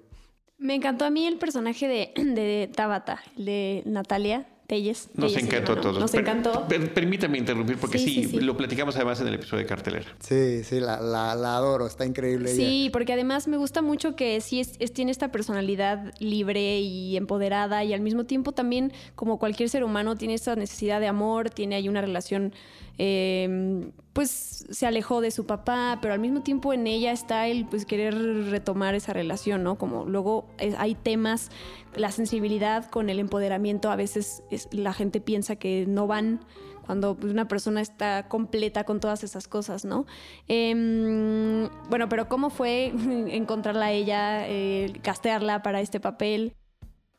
Me 0.58 0.74
encantó 0.76 1.04
a 1.06 1.10
mí 1.10 1.26
el 1.26 1.38
personaje 1.38 1.88
de, 1.88 2.12
de 2.24 2.70
Tabata, 2.74 3.22
el 3.38 3.46
de 3.46 3.84
Natalia. 3.86 4.48
Telles. 4.68 5.10
Nos 5.14 5.32
Telles 5.34 5.46
encantó 5.48 5.74
a 5.74 5.80
todos. 5.82 6.00
Nos 6.00 6.10
Per- 6.10 6.22
encantó. 6.22 6.68
per- 6.68 6.92
permítame 6.92 7.38
interrumpir 7.38 7.78
porque 7.78 8.00
Sí, 8.00 8.06
sí, 8.06 8.24
sí, 8.24 8.30
sí. 8.32 8.40
lo 8.40 8.58
platicamos 8.58 8.96
además 8.96 9.22
en 9.22 9.28
el 9.28 9.36
episodio 9.36 9.62
de 9.62 9.68
cartelera. 9.70 10.08
Sí, 10.20 10.64
sí, 10.64 10.80
la, 10.80 11.00
la- 11.00 11.36
la 11.36 11.58
adoro, 11.58 11.86
está 11.86 12.04
increíble 12.04 12.52
ella. 12.52 12.66
Sí, 12.66 12.90
porque 12.92 13.14
además 13.14 13.48
me 13.48 13.58
gusta 13.58 13.84
mucho 13.84 14.16
que 14.16 14.42
sí 14.42 14.60
es, 14.60 14.72
es- 14.80 14.92
tiene 14.92 15.12
esta 15.12 15.32
personalidad 15.32 16.16
libre 16.18 16.80
y 16.80 17.16
empoderada 17.16 17.84
y 17.84 17.94
al 17.94 18.02
mismo 18.02 18.24
tiempo 18.24 18.54
también, 18.54 18.92
como 19.14 19.38
cualquier 19.38 19.70
ser 19.70 19.84
humano, 19.84 20.16
tiene 20.16 20.34
esa 20.34 20.56
necesidad 20.56 21.00
de 21.00 21.10
amor, 21.10 21.52
tiene 21.52 21.76
ahí 21.76 21.88
una 21.88 22.02
relación, 22.02 22.52
eh, 22.98 23.92
pues 24.14 24.66
se 24.70 24.86
alejó 24.88 25.20
de 25.20 25.32
su 25.32 25.46
papá, 25.46 26.00
pero 26.02 26.14
al 26.14 26.20
mismo 26.22 26.42
tiempo 26.42 26.72
en 26.74 26.88
ella 26.88 27.12
está 27.12 27.48
el 27.48 27.66
pues 27.66 27.86
querer 27.86 28.16
retomar 28.50 28.96
esa 28.96 29.12
relación, 29.12 29.64
¿no? 29.64 29.78
Como 29.78 30.06
luego 30.06 30.48
eh, 30.58 30.74
hay 30.78 30.96
temas, 30.96 31.50
la 31.96 32.12
sensibilidad 32.12 32.90
con 32.90 33.10
el 33.10 33.20
empoderamiento, 33.20 33.92
a 33.92 33.96
veces 33.98 34.42
es- 34.52 34.70
la 34.72 34.94
gente 34.94 35.20
piensa 35.20 35.58
que 35.58 35.86
no 35.88 36.08
van 36.08 36.40
cuando 36.86 37.16
pues, 37.16 37.34
una 37.34 37.48
persona 37.48 37.82
está 37.82 38.28
completa 38.30 38.84
con 38.86 39.00
todas 39.00 39.24
esas 39.24 39.48
cosas, 39.48 39.84
¿no? 39.86 40.06
Em, 40.48 41.68
bueno, 41.90 42.08
pero 42.10 42.30
¿cómo 42.30 42.50
fue 42.50 42.94
encontrarla 43.36 43.88
a 43.88 43.92
ella, 43.92 44.48
eh, 44.48 44.94
castearla 45.04 45.62
para 45.62 45.82
este 45.82 46.00
papel? 46.00 46.54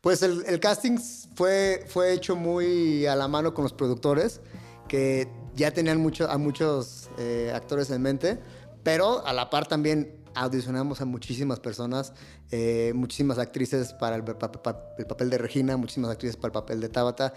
Pues 0.00 0.23
el, 0.23 0.45
el 0.47 0.61
casting 0.61 0.99
fue, 1.35 1.85
fue 1.88 2.12
hecho 2.12 2.37
muy 2.37 3.06
a 3.06 3.16
la 3.16 3.28
mano 3.28 3.52
con 3.54 3.64
los 3.64 3.73
productores, 3.73 4.40
que 4.88 5.28
ya 5.56 5.72
tenían 5.72 5.98
mucho, 5.98 6.30
a 6.30 6.38
muchos 6.38 7.08
eh, 7.18 7.50
actores 7.54 7.90
en 7.90 8.02
mente, 8.02 8.38
pero 8.82 9.26
a 9.26 9.32
la 9.32 9.50
par 9.50 9.66
también 9.66 10.22
audicionamos 10.34 11.00
a 11.00 11.06
muchísimas 11.06 11.58
personas, 11.60 12.12
eh, 12.50 12.92
muchísimas 12.94 13.38
actrices 13.38 13.94
para 13.94 14.16
el, 14.16 14.22
pa- 14.22 14.38
pa- 14.52 14.94
el 14.98 15.06
papel 15.06 15.30
de 15.30 15.38
Regina, 15.38 15.76
muchísimas 15.76 16.10
actrices 16.10 16.36
para 16.36 16.48
el 16.48 16.52
papel 16.52 16.80
de 16.80 16.88
Tabata. 16.90 17.32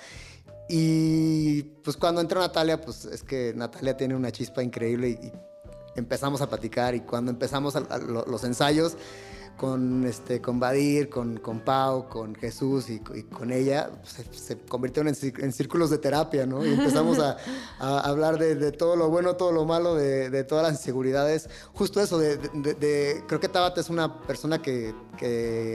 Y 0.68 1.64
pues 1.84 1.98
cuando 1.98 2.22
entró 2.22 2.42
Natalia, 2.42 2.80
pues 2.80 3.06
es 3.06 3.24
que 3.24 3.54
Natalia 3.56 3.98
tiene 3.98 4.16
una 4.16 4.32
chispa 4.32 4.62
increíble 4.62 5.10
y, 5.10 5.32
empezamos 5.96 6.42
a 6.42 6.48
platicar 6.48 6.94
y 6.96 7.02
cuando 7.02 7.32
empezamos 7.32 7.74
los 8.28 8.44
ensayos 8.44 8.96
con, 9.60 10.06
este, 10.06 10.40
con 10.42 10.58
Badir, 10.58 11.10
con, 11.10 11.38
con 11.38 11.60
Pau, 11.60 12.08
con 12.08 12.34
Jesús 12.34 12.90
y, 12.90 13.00
con 13.00 13.52
ella, 13.52 13.90
se, 14.04 14.24
se 14.34 14.58
convirtieron 14.58 15.14
en, 15.14 15.34
en 15.44 15.52
círculos 15.52 15.90
de 15.90 15.98
terapia, 15.98 16.46
¿no? 16.46 16.66
Y 16.66 16.74
empezamos 16.74 17.20
a, 17.20 17.36
hablar 17.80 18.40
de, 18.40 18.72
todo 18.72 18.96
lo 18.96 19.10
bueno, 19.10 19.36
todo 19.36 19.52
lo 19.52 19.66
malo, 19.66 19.96
de, 19.96 20.44
todas 20.46 20.64
las 20.64 20.80
inseguridades. 20.80 21.50
Justo 21.74 22.00
eso, 22.00 22.18
de, 22.18 22.38
de- 22.38 23.22
creo 23.28 23.42
que 23.42 23.50
Tabata 23.50 23.82
es 23.82 23.90
una 23.90 24.22
persona 24.22 24.62
que, 24.62 24.96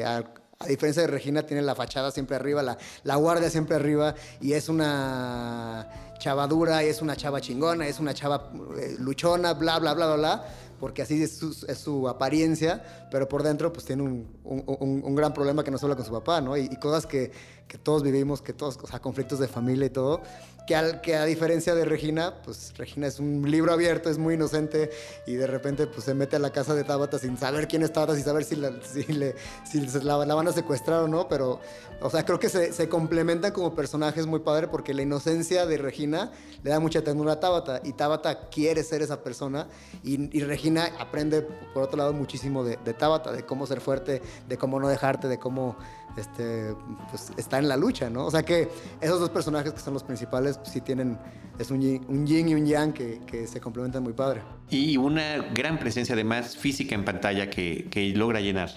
a, 0.06 0.24
diferencia 0.66 1.02
de 1.02 1.08
Regina, 1.08 1.42
tiene 1.42 1.60
la 1.60 1.74
fachada 1.74 2.10
siempre 2.10 2.36
arriba, 2.36 2.62
la, 2.62 2.78
la 3.02 3.16
guardia 3.16 3.50
siempre 3.50 3.76
arriba 3.76 4.14
y 4.40 4.54
es 4.54 4.70
una 4.70 5.90
chava 6.18 6.46
dura, 6.46 6.82
y 6.82 6.88
es 6.88 7.02
una 7.02 7.16
chava 7.16 7.38
chingona, 7.40 7.86
es 7.86 8.00
una 8.00 8.14
chava 8.14 8.50
eh, 8.78 8.96
luchona, 8.98 9.52
bla, 9.52 9.78
bla, 9.78 9.92
bla, 9.92 10.06
bla, 10.06 10.16
bla, 10.16 10.44
porque 10.78 11.02
así 11.02 11.22
es 11.22 11.36
su, 11.36 11.64
es 11.68 11.78
su 11.78 12.08
apariencia, 12.08 12.82
pero 13.10 13.28
por 13.28 13.42
dentro 13.42 13.72
pues 13.72 13.84
tiene 13.86 14.02
un, 14.02 14.26
un- 14.44 14.64
un- 14.66 15.02
un 15.04 15.14
gran 15.14 15.32
problema 15.32 15.62
que 15.64 15.70
no 15.70 15.78
se 15.78 15.84
habla 15.86 15.96
con 15.96 16.04
su 16.04 16.12
papá, 16.12 16.40
¿no? 16.40 16.56
Y, 16.56 16.62
y 16.70 16.76
cosas 16.76 17.06
que, 17.06 17.30
que 17.68 17.78
todos 17.78 18.02
vivimos, 18.02 18.42
que 18.42 18.52
todos, 18.52 18.78
o 18.82 18.86
sea, 18.86 19.00
conflictos 19.00 19.38
de 19.38 19.48
familia 19.48 19.86
y 19.86 19.90
todo, 19.90 20.20
que, 20.66 20.74
al- 20.74 21.00
que 21.02 21.14
a 21.16 21.24
diferencia 21.24 21.74
de 21.74 21.84
Regina, 21.84 22.34
pues 22.44 22.72
Regina 22.76 23.06
es 23.06 23.18
un 23.18 23.48
libro 23.50 23.72
abierto, 23.72 24.08
es 24.10 24.16
muy 24.18 24.34
inocente 24.34 24.90
y 25.26 25.34
de 25.34 25.46
repente 25.46 25.86
pues 25.86 26.04
se 26.04 26.14
mete 26.14 26.36
a 26.36 26.38
la 26.38 26.50
casa 26.50 26.74
de 26.74 26.84
Tabata 26.84 27.18
sin 27.18 27.36
saber 27.36 27.68
quién 27.68 27.82
es 27.82 27.92
Tabata, 27.92 28.14
sin 28.14 28.24
saber 28.24 28.44
si, 28.44 28.56
la, 28.56 28.72
si, 28.82 29.02
le, 29.12 29.34
si 29.70 29.80
la, 30.02 30.24
la 30.24 30.34
van 30.34 30.48
a 30.48 30.52
secuestrar 30.52 31.02
o 31.02 31.08
no, 31.08 31.28
pero, 31.28 31.60
o 32.00 32.08
sea, 32.10 32.24
creo 32.24 32.38
que 32.38 32.48
se, 32.48 32.72
se 32.72 32.88
complementan 32.88 33.52
como 33.52 33.74
personajes 33.74 34.26
muy 34.26 34.40
padre 34.40 34.68
porque 34.68 34.94
la 34.94 35.02
inocencia 35.02 35.66
de 35.66 35.76
Regina 35.76 36.32
le 36.62 36.70
da 36.70 36.80
mucha 36.80 37.02
ternura 37.02 37.32
a 37.34 37.40
Tabata 37.40 37.80
y 37.84 37.92
Tabata 37.92 38.48
quiere 38.48 38.82
ser 38.84 39.02
esa 39.02 39.22
persona 39.22 39.68
y, 40.02 40.34
y 40.36 40.40
Regina 40.42 40.63
aprende, 40.98 41.42
por 41.42 41.82
otro 41.82 41.98
lado, 41.98 42.12
muchísimo 42.12 42.64
de, 42.64 42.78
de 42.84 42.94
Tabata, 42.94 43.32
de 43.32 43.44
cómo 43.44 43.66
ser 43.66 43.80
fuerte, 43.80 44.22
de 44.48 44.58
cómo 44.58 44.80
no 44.80 44.88
dejarte, 44.88 45.28
de 45.28 45.38
cómo 45.38 45.76
este, 46.16 46.74
pues, 47.10 47.32
está 47.36 47.58
en 47.58 47.68
la 47.68 47.76
lucha, 47.76 48.10
¿no? 48.10 48.26
O 48.26 48.30
sea 48.30 48.42
que 48.42 48.68
esos 49.00 49.20
dos 49.20 49.30
personajes 49.30 49.72
que 49.72 49.80
son 49.80 49.94
los 49.94 50.02
principales, 50.02 50.58
pues, 50.58 50.70
sí 50.70 50.80
tienen, 50.80 51.18
es 51.58 51.70
un 51.70 51.80
yin, 51.80 52.04
un 52.08 52.26
yin 52.26 52.48
y 52.48 52.54
un 52.54 52.66
yang 52.66 52.92
que, 52.92 53.20
que 53.26 53.46
se 53.46 53.60
complementan 53.60 54.02
muy 54.02 54.12
padre. 54.12 54.42
Y 54.70 54.96
una 54.96 55.38
gran 55.54 55.78
presencia 55.78 56.14
además 56.14 56.56
física 56.56 56.94
en 56.94 57.04
pantalla 57.04 57.50
que 57.50 58.12
logra 58.14 58.40
llenar 58.40 58.70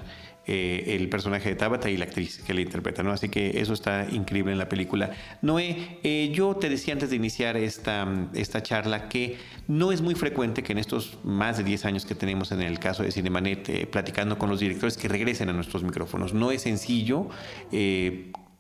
eh, 0.50 0.96
el 0.96 1.10
personaje 1.10 1.50
de 1.50 1.56
Tabata 1.56 1.90
y 1.90 1.98
la 1.98 2.06
actriz 2.06 2.42
que 2.46 2.54
le 2.54 2.62
interpreta, 2.62 3.04
¿no? 3.04 3.12
Así 3.12 3.28
que 3.28 3.60
eso 3.60 3.74
está 3.74 4.08
increíble 4.10 4.54
en 4.54 4.58
la 4.58 4.70
película. 4.70 5.12
Noé, 5.42 6.00
eh, 6.04 6.32
yo 6.34 6.56
te 6.56 6.70
decía 6.70 6.94
antes 6.94 7.10
de 7.10 7.18
iniciar 7.18 7.58
esta, 7.58 8.08
esta 8.34 8.64
charla 8.64 9.10
que 9.10 9.38
no 9.68 9.92
es 9.92 10.02
muy 10.02 10.16
frecuente 10.16 10.64
que 10.64 10.72
en 10.72 10.78
estos 10.78 11.18
más 11.26 11.58
de 11.58 11.66
10 11.66 11.84
años 11.84 12.06
que 12.06 12.16
tenemos 12.16 12.54
en 12.54 12.62
el 12.62 12.80
caso 12.80 13.04
de 13.04 13.12
Cinemanet, 13.12 13.68
eh, 13.68 13.88
platicando 13.88 14.38
con 14.38 14.50
los 14.50 14.62
directores 14.62 14.96
que 14.96 15.10
regresen 15.10 15.50
a 15.50 15.54
nuestros 15.54 15.84
micrófonos. 15.84 16.34
No 16.34 16.52
es 16.52 16.62
sencillo. 16.62 17.28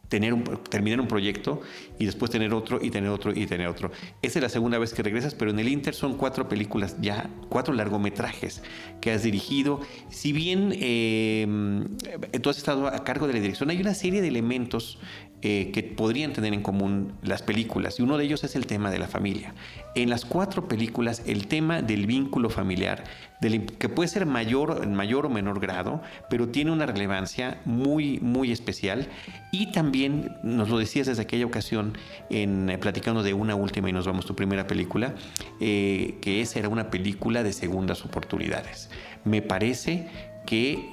Tener 0.09 0.33
un, 0.33 0.43
terminar 0.69 1.01
un 1.01 1.07
proyecto 1.07 1.61
y 1.99 2.05
después 2.05 2.31
tener 2.31 2.53
otro 2.53 2.79
y 2.81 2.89
tener 2.89 3.09
otro 3.09 3.31
y 3.33 3.45
tener 3.45 3.67
otro. 3.67 3.91
Esa 4.21 4.39
es 4.39 4.43
la 4.43 4.49
segunda 4.49 4.77
vez 4.77 4.93
que 4.93 5.03
regresas, 5.03 5.35
pero 5.35 5.51
en 5.51 5.59
el 5.59 5.67
Inter 5.67 5.93
son 5.93 6.17
cuatro 6.17 6.47
películas 6.47 6.97
ya, 7.01 7.29
cuatro 7.49 7.73
largometrajes 7.73 8.63
que 9.01 9.11
has 9.11 9.23
dirigido. 9.23 9.81
Si 10.09 10.31
bien 10.31 10.73
eh, 10.73 11.47
tú 12.41 12.49
has 12.49 12.57
estado 12.57 12.87
a 12.87 13.03
cargo 13.03 13.27
de 13.27 13.33
la 13.33 13.39
dirección, 13.39 13.69
hay 13.69 13.81
una 13.81 13.93
serie 13.93 14.21
de 14.21 14.27
elementos 14.27 14.99
eh, 15.43 15.69
que 15.71 15.83
podrían 15.83 16.33
tener 16.33 16.51
en 16.51 16.63
común 16.63 17.13
las 17.21 17.43
películas 17.43 17.99
y 17.99 18.01
uno 18.01 18.17
de 18.17 18.23
ellos 18.23 18.43
es 18.43 18.55
el 18.55 18.65
tema 18.65 18.89
de 18.89 18.97
la 18.97 19.07
familia. 19.07 19.53
En 19.98 20.12
las 20.12 20.25
cuatro 20.25 20.68
películas 20.68 21.24
el 21.25 21.48
tema 21.48 21.82
del 21.82 22.06
vínculo 22.06 22.51
familiar, 22.51 23.04
que 23.80 23.89
puede 23.89 24.08
ser 24.08 24.27
mayor, 24.27 24.86
mayor 24.86 25.25
o 25.25 25.30
menor 25.30 25.60
grado, 25.60 26.04
pero 26.30 26.50
tiene 26.50 26.72
una 26.72 26.86
relevancia 26.86 27.62
muy, 27.66 28.20
muy 28.20 28.51
especial 28.51 29.08
y 29.51 29.72
también 29.72 30.38
nos 30.44 30.70
lo 30.70 30.77
decías 30.77 31.08
desde 31.08 31.24
aquella 31.24 31.48
ocasión 31.48 31.98
en 32.30 32.70
eh, 32.70 32.77
platicando 32.77 33.24
de 33.24 33.34
una 33.34 33.56
última 33.56 33.89
y 33.89 33.92
nos 33.92 34.06
vamos 34.06 34.27
tu 34.27 34.36
primera 34.36 34.68
película, 34.68 35.16
eh, 35.60 36.20
que 36.22 36.42
esa 36.42 36.60
era 36.60 36.70
una 36.70 36.92
película 36.92 37.42
de 37.42 37.51
segundas 37.51 38.06
oportunidades. 38.06 38.92
Me 39.25 39.42
parece 39.42 40.10
que 40.46 40.92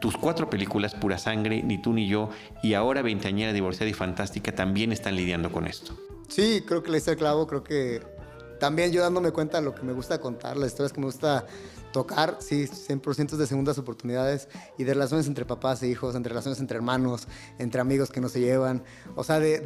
tus 0.00 0.16
cuatro 0.16 0.48
películas, 0.48 0.94
Pura 0.94 1.18
Sangre, 1.18 1.62
Ni 1.62 1.76
tú 1.76 1.92
ni 1.92 2.08
yo, 2.08 2.30
y 2.62 2.72
ahora 2.72 3.02
Veinteañera, 3.02 3.52
Divorciada 3.52 3.90
y 3.90 3.94
Fantástica, 3.94 4.52
también 4.54 4.90
están 4.90 5.16
lidiando 5.16 5.52
con 5.52 5.66
esto. 5.66 5.94
Sí, 6.28 6.62
creo 6.66 6.82
que 6.82 6.90
le 6.90 6.96
hice 6.96 7.10
el 7.10 7.18
clavo, 7.18 7.46
creo 7.46 7.62
que 7.62 8.17
también 8.58 8.92
yo 8.92 9.02
dándome 9.02 9.30
cuenta 9.32 9.58
de 9.58 9.64
lo 9.64 9.74
que 9.74 9.82
me 9.82 9.92
gusta 9.92 10.20
contar, 10.20 10.56
las 10.56 10.68
historias 10.72 10.92
que 10.92 11.00
me 11.00 11.06
gusta 11.06 11.46
tocar, 11.92 12.36
sí, 12.40 12.66
100% 12.66 13.36
de 13.36 13.46
segundas 13.46 13.78
oportunidades 13.78 14.48
y 14.76 14.84
de 14.84 14.94
relaciones 14.94 15.26
entre 15.26 15.44
papás 15.44 15.82
e 15.82 15.88
hijos, 15.88 16.14
entre 16.14 16.30
relaciones 16.30 16.60
entre 16.60 16.76
hermanos, 16.76 17.28
entre 17.58 17.80
amigos 17.80 18.10
que 18.10 18.20
no 18.20 18.28
se 18.28 18.40
llevan, 18.40 18.82
o 19.16 19.24
sea, 19.24 19.40
de, 19.40 19.60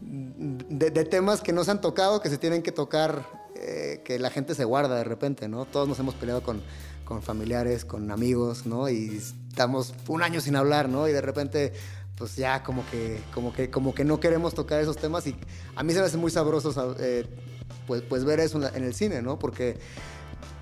de, 0.00 1.04
temas 1.04 1.40
que 1.40 1.52
no 1.52 1.64
se 1.64 1.70
han 1.70 1.80
tocado, 1.80 2.20
que 2.20 2.28
se 2.28 2.38
tienen 2.38 2.62
que 2.62 2.72
tocar, 2.72 3.26
eh, 3.54 4.02
que 4.04 4.18
la 4.18 4.30
gente 4.30 4.54
se 4.54 4.64
guarda 4.64 4.96
de 4.96 5.04
repente, 5.04 5.48
¿no? 5.48 5.64
Todos 5.64 5.88
nos 5.88 5.98
hemos 5.98 6.14
peleado 6.14 6.42
con, 6.42 6.62
con 7.04 7.22
familiares, 7.22 7.84
con 7.84 8.10
amigos, 8.10 8.66
¿no? 8.66 8.88
Y 8.88 9.16
estamos 9.16 9.94
un 10.08 10.22
año 10.22 10.40
sin 10.40 10.56
hablar, 10.56 10.88
¿no? 10.88 11.08
Y 11.08 11.12
de 11.12 11.22
repente 11.22 11.72
pues 12.16 12.36
ya 12.36 12.62
como 12.62 12.84
que, 12.90 13.20
como 13.34 13.52
que, 13.52 13.70
como 13.70 13.94
que 13.94 14.04
no 14.04 14.18
queremos 14.20 14.54
tocar 14.54 14.80
esos 14.80 14.96
temas 14.96 15.26
y 15.26 15.36
a 15.74 15.82
mí 15.82 15.92
se 15.92 16.00
me 16.00 16.06
hace 16.06 16.16
muy 16.16 16.30
sabroso 16.30 16.72
sab- 16.72 16.96
eh, 16.98 17.26
pues, 17.86 18.02
pues 18.02 18.24
ver 18.24 18.40
eso 18.40 18.60
en, 18.74 18.84
el 18.84 18.94
cine, 18.94 19.22
¿no? 19.22 19.38
Porque, 19.38 19.76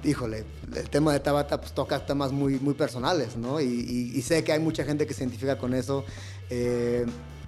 híjole, 0.02 0.44
el 0.75 0.90
tema 0.90 1.12
de 1.12 1.20
Tabata 1.20 1.61
pues 1.61 1.73
toca 1.73 2.04
temas 2.04 2.32
muy, 2.32 2.58
muy 2.58 2.75
personales, 2.75 3.37
¿no? 3.37 3.61
Y 3.61 4.20
sé 4.23 4.42
que 4.44 4.52
hay 4.52 4.61
mucha 4.61 4.84
gente 4.84 5.06
que 5.06 5.14
se 5.14 5.23
identifica 5.23 5.58
con 5.58 5.75
eso. 5.75 6.04
eh, 6.50 7.06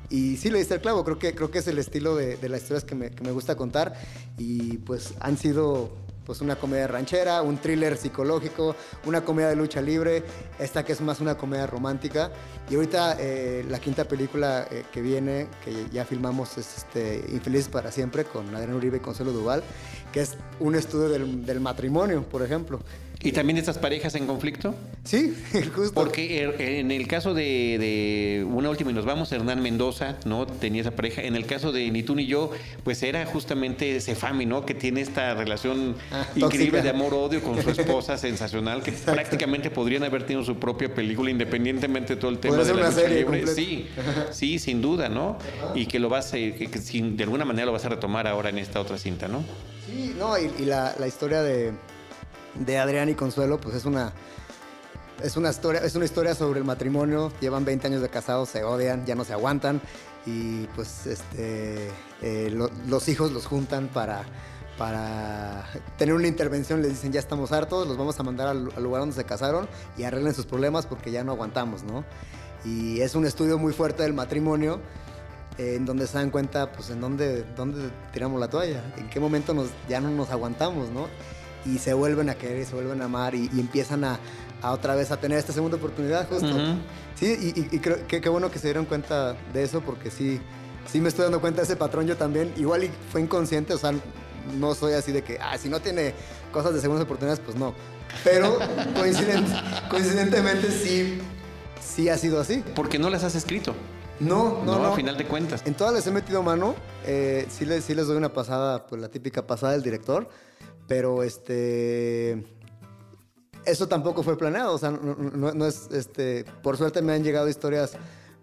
y 0.09 0.37
sí 0.37 0.51
le 0.51 0.59
diste 0.59 0.75
el 0.75 0.81
clavo, 0.81 1.05
creo 1.05 1.19
que, 1.19 1.35
creo 1.35 1.51
que 1.51 1.59
es 1.59 1.67
el 1.67 1.79
estilo 1.79 2.15
de, 2.15 2.37
de 2.37 2.49
las 2.49 2.63
historias 2.63 2.85
que 2.85 2.95
me, 2.95 3.11
que 3.11 3.25
me 3.25 3.33
gusta 3.33 3.57
contar 3.57 3.95
y 4.39 4.79
pues 4.79 5.15
han 5.19 5.37
sido 5.37 5.91
pues 6.27 6.41
una 6.41 6.57
comedia 6.57 6.89
ranchera, 6.89 7.41
un 7.41 7.59
thriller 7.59 7.97
psicológico, 7.97 8.75
una 9.07 9.25
comedia 9.25 9.49
de 9.49 9.57
lucha 9.57 9.81
libre, 9.81 10.25
esta 10.59 10.85
que 10.85 10.93
es 10.93 11.01
más 11.01 11.21
una 11.21 11.37
comedia 11.37 11.67
romántica. 11.67 12.31
Y 12.69 12.75
ahorita 12.75 13.17
eh, 13.21 13.65
la 13.69 13.79
quinta 13.79 14.07
película 14.07 14.67
eh, 14.71 14.85
que 14.93 15.01
viene, 15.01 15.47
que 15.65 15.87
ya 15.91 16.05
filmamos, 16.05 16.59
es 16.59 16.79
este, 16.79 17.25
Infelices 17.29 17.69
para 17.69 17.93
Siempre, 17.93 18.25
con 18.25 18.55
Adrián 18.55 18.75
Uribe 18.75 18.97
y 18.97 19.01
Consuelo 19.01 19.33
Duval, 19.33 19.63
que 20.13 20.21
es 20.21 20.37
un 20.59 20.75
estudio 20.75 21.09
del, 21.09 21.47
del 21.47 21.61
matrimonio, 21.61 22.25
por 22.25 22.43
ejemplo. 22.43 22.81
¿Y 23.27 23.33
también 23.33 23.59
estas 23.59 23.77
parejas 23.79 24.15
en 24.15 24.27
conflicto? 24.27 24.75
Sí, 25.05 25.35
justo. 25.75 25.93
Porque 25.95 26.47
er- 26.47 26.61
en 26.61 26.91
el 26.93 27.09
caso 27.09 27.35
de, 27.35 27.77
de 27.79 28.47
una 28.49 28.71
última 28.71 28.91
y 28.93 28.95
nos 28.95 29.05
vamos, 29.05 29.33
Hernán 29.33 29.61
Mendoza, 29.63 30.17
¿no? 30.25 30.47
Tenía 30.47 30.83
esa 30.83 30.93
pareja. 30.93 31.23
En 31.23 31.35
el 31.35 31.45
caso 31.47 31.73
de 31.73 31.91
Ni 31.91 32.03
tú 32.03 32.15
ni 32.15 32.27
yo, 32.27 32.51
pues 32.85 33.03
era 33.03 33.27
justamente 33.27 34.01
Cefami, 34.01 34.47
¿no? 34.47 34.65
Que 34.65 34.75
tiene 34.75 35.01
esta 35.01 35.35
relación 35.35 35.97
Ah, 36.13 36.25
increíble 36.37 36.79
tóxica. 36.79 36.83
de 36.83 36.91
amor-odio 36.91 37.43
con 37.43 37.61
su 37.61 37.71
esposa 37.71 38.17
sensacional, 38.27 38.83
que 38.83 38.93
prácticamente 38.93 39.71
podrían 39.71 40.05
haber 40.05 40.23
tenido 40.25 40.45
su 40.45 40.57
propia 40.59 40.95
película 40.95 41.29
independientemente 41.31 42.15
de 42.15 42.21
todo 42.21 42.31
el 42.31 42.39
tema 42.39 42.59
de 42.59 42.65
la 42.65 42.73
lucha 42.75 42.93
serie 42.93 43.19
libre. 43.21 43.47
Sí, 43.49 43.89
sí, 44.31 44.59
sin 44.61 44.81
duda, 44.81 45.09
¿no? 45.09 45.37
Y 45.75 45.87
que 45.87 45.99
lo 45.99 46.09
vas 46.09 46.33
a, 46.33 46.37
que, 46.37 46.69
de 46.71 47.25
alguna 47.25 47.45
manera 47.45 47.67
lo 47.67 47.73
vas 47.73 47.85
a 47.85 47.89
retomar 47.89 48.27
ahora 48.29 48.51
en 48.51 48.59
esta 48.59 48.81
otra 48.81 48.99
cinta, 48.99 49.27
¿no? 49.27 49.45
Sí, 49.87 50.15
no, 50.19 50.39
y, 50.39 50.51
y 50.63 50.65
la, 50.67 50.95
la 50.99 51.07
historia 51.09 51.43
de, 51.43 51.73
de 52.61 52.79
Adrián 52.79 53.09
y 53.09 53.15
Consuelo, 53.15 53.61
pues 53.61 53.75
es 53.77 53.85
una, 53.85 54.13
es 55.23 55.37
una 55.37 55.51
historia, 55.51 55.81
es 55.83 55.95
una 55.95 56.05
historia 56.05 56.35
sobre 56.35 56.59
el 56.61 56.65
matrimonio. 56.65 57.33
Llevan 57.41 57.65
20 57.65 57.87
años 57.87 58.03
de 58.03 58.09
casados, 58.09 58.49
se 58.51 58.65
odian, 58.65 59.05
ya 59.07 59.15
no 59.15 59.25
se 59.25 59.33
aguantan. 59.33 59.81
Y 60.27 60.65
pues 60.75 61.07
este, 61.07 61.91
eh, 62.23 62.51
lo- 62.53 62.71
los 62.89 63.09
hijos 63.09 63.31
los 63.33 63.47
juntan 63.47 63.89
para, 63.89 64.25
para 64.77 65.65
tener 65.99 66.15
una 66.15 66.27
intervención. 66.27 66.83
Les 66.83 66.91
dicen, 66.93 67.13
ya 67.13 67.21
estamos 67.21 67.53
hartos, 67.53 67.87
los 67.87 67.97
vamos 67.97 68.19
a 68.19 68.23
mandar 68.23 68.49
al, 68.49 68.65
lugar 68.83 69.01
donde 69.01 69.15
se 69.15 69.25
casaron 69.25 69.69
y 69.97 70.03
arreglen 70.03 70.35
sus 70.35 70.47
problemas 70.47 70.87
porque 70.87 71.11
ya 71.11 71.23
no 71.25 71.33
aguantamos, 71.33 71.83
¿no? 71.85 72.05
Y 72.65 73.01
es 73.01 73.15
un 73.15 73.25
estudio 73.27 73.59
muy 73.59 73.73
fuerte 73.73 74.03
del 74.03 74.15
matrimonio 74.15 74.81
en 75.59 75.87
donde 75.87 76.07
se 76.07 76.19
dan 76.19 76.31
cuenta, 76.31 76.73
pues, 76.73 76.91
en 76.91 77.01
dónde, 77.01 77.45
dónde 77.57 77.89
tiramos 78.13 78.39
la 78.41 78.49
toalla, 78.49 78.83
en 78.99 79.09
qué 79.09 79.21
momento 79.21 79.55
nos, 79.55 79.69
ya 79.89 80.01
no 80.01 80.11
nos 80.11 80.31
aguantamos, 80.31 80.91
¿no? 80.91 81.07
Y 81.67 81.79
se 81.79 81.95
vuelven 81.95 82.31
a 82.31 82.35
querer, 82.35 82.61
y 82.63 82.65
se 82.65 82.75
vuelven 82.75 83.03
a 83.03 83.07
amar 83.07 83.35
y, 83.35 83.51
y 83.55 83.61
empiezan 83.61 84.05
a, 84.05 84.19
a 84.63 84.73
otra 84.73 84.95
vez 84.95 85.11
a 85.11 85.17
tener 85.19 85.39
esta 85.39 85.53
segunda 85.53 85.77
oportunidad, 85.77 86.29
justo. 86.29 86.47
Ujú. 86.47 86.77
Sí, 87.19 87.53
y, 87.57 87.75
y- 87.77 87.79
creo 87.81 88.07
que 88.07 88.21
qué 88.21 88.29
bueno 88.29 88.51
que 88.51 88.59
se 88.59 88.69
dieron 88.69 88.85
cuenta 88.85 89.35
de 89.53 89.63
eso, 89.63 89.81
porque 89.81 90.11
sí, 90.11 90.41
sí 90.91 91.01
me 91.01 91.09
estoy 91.09 91.25
dando 91.25 91.41
cuenta 91.41 91.61
de 91.63 91.65
ese 91.65 91.77
patrón 91.77 92.07
yo 92.07 92.17
también. 92.17 92.53
Igual 92.57 92.85
y 92.85 92.91
fue 93.11 93.21
inconsciente, 93.21 93.73
o 93.75 93.79
sea, 93.79 93.93
no 94.59 94.75
soy 94.75 94.93
así 94.93 95.13
de 95.13 95.23
que, 95.25 95.39
ah, 95.41 95.57
si 95.59 95.69
no 95.69 95.81
tiene 95.81 96.15
cosas 96.53 96.73
de 96.75 96.81
segundas 96.81 97.05
oportunidades, 97.05 97.41
pues 97.45 97.57
no. 97.57 97.75
Pero 98.23 98.59
coincident- 98.97 99.89
coincidentemente 99.89 100.71
sí, 100.71 101.19
sí 101.81 102.09
ha 102.09 102.17
sido 102.19 102.41
así. 102.41 102.63
Porque 102.75 102.99
no 102.99 103.11
las 103.11 103.25
has 103.25 103.35
escrito, 103.35 103.75
No, 104.21 104.63
no, 104.65 104.77
¿no? 104.77 104.79
no. 104.83 104.87
A 104.93 104.97
final 104.97 105.17
de 105.17 105.25
cuentas. 105.25 105.63
En 105.67 105.75
todas 105.75 105.95
les 105.95 106.07
he 106.07 106.11
metido 106.13 106.43
mano. 106.43 106.75
eh, 107.05 107.47
sí, 107.51 107.65
les, 107.65 107.85
sí 107.85 107.95
les 107.95 108.07
doy 108.07 108.17
una 108.17 108.33
pasada, 108.33 108.87
pues 108.87 109.01
la 109.01 109.09
típica 109.09 109.47
pasada 109.47 109.73
del 109.73 109.83
director. 109.83 110.29
Pero 110.87 111.23
este. 111.23 112.45
Eso 113.65 113.89
tampoco 113.89 114.23
fue 114.23 114.39
planeado. 114.39 114.75
O 114.75 114.79
sea, 114.79 114.91
no, 114.91 115.67
es. 115.67 115.89
Este, 115.93 116.45
por 116.63 116.77
suerte 116.77 117.03
me 117.03 117.13
han 117.13 117.25
llegado 117.25 117.49
historias 117.49 117.93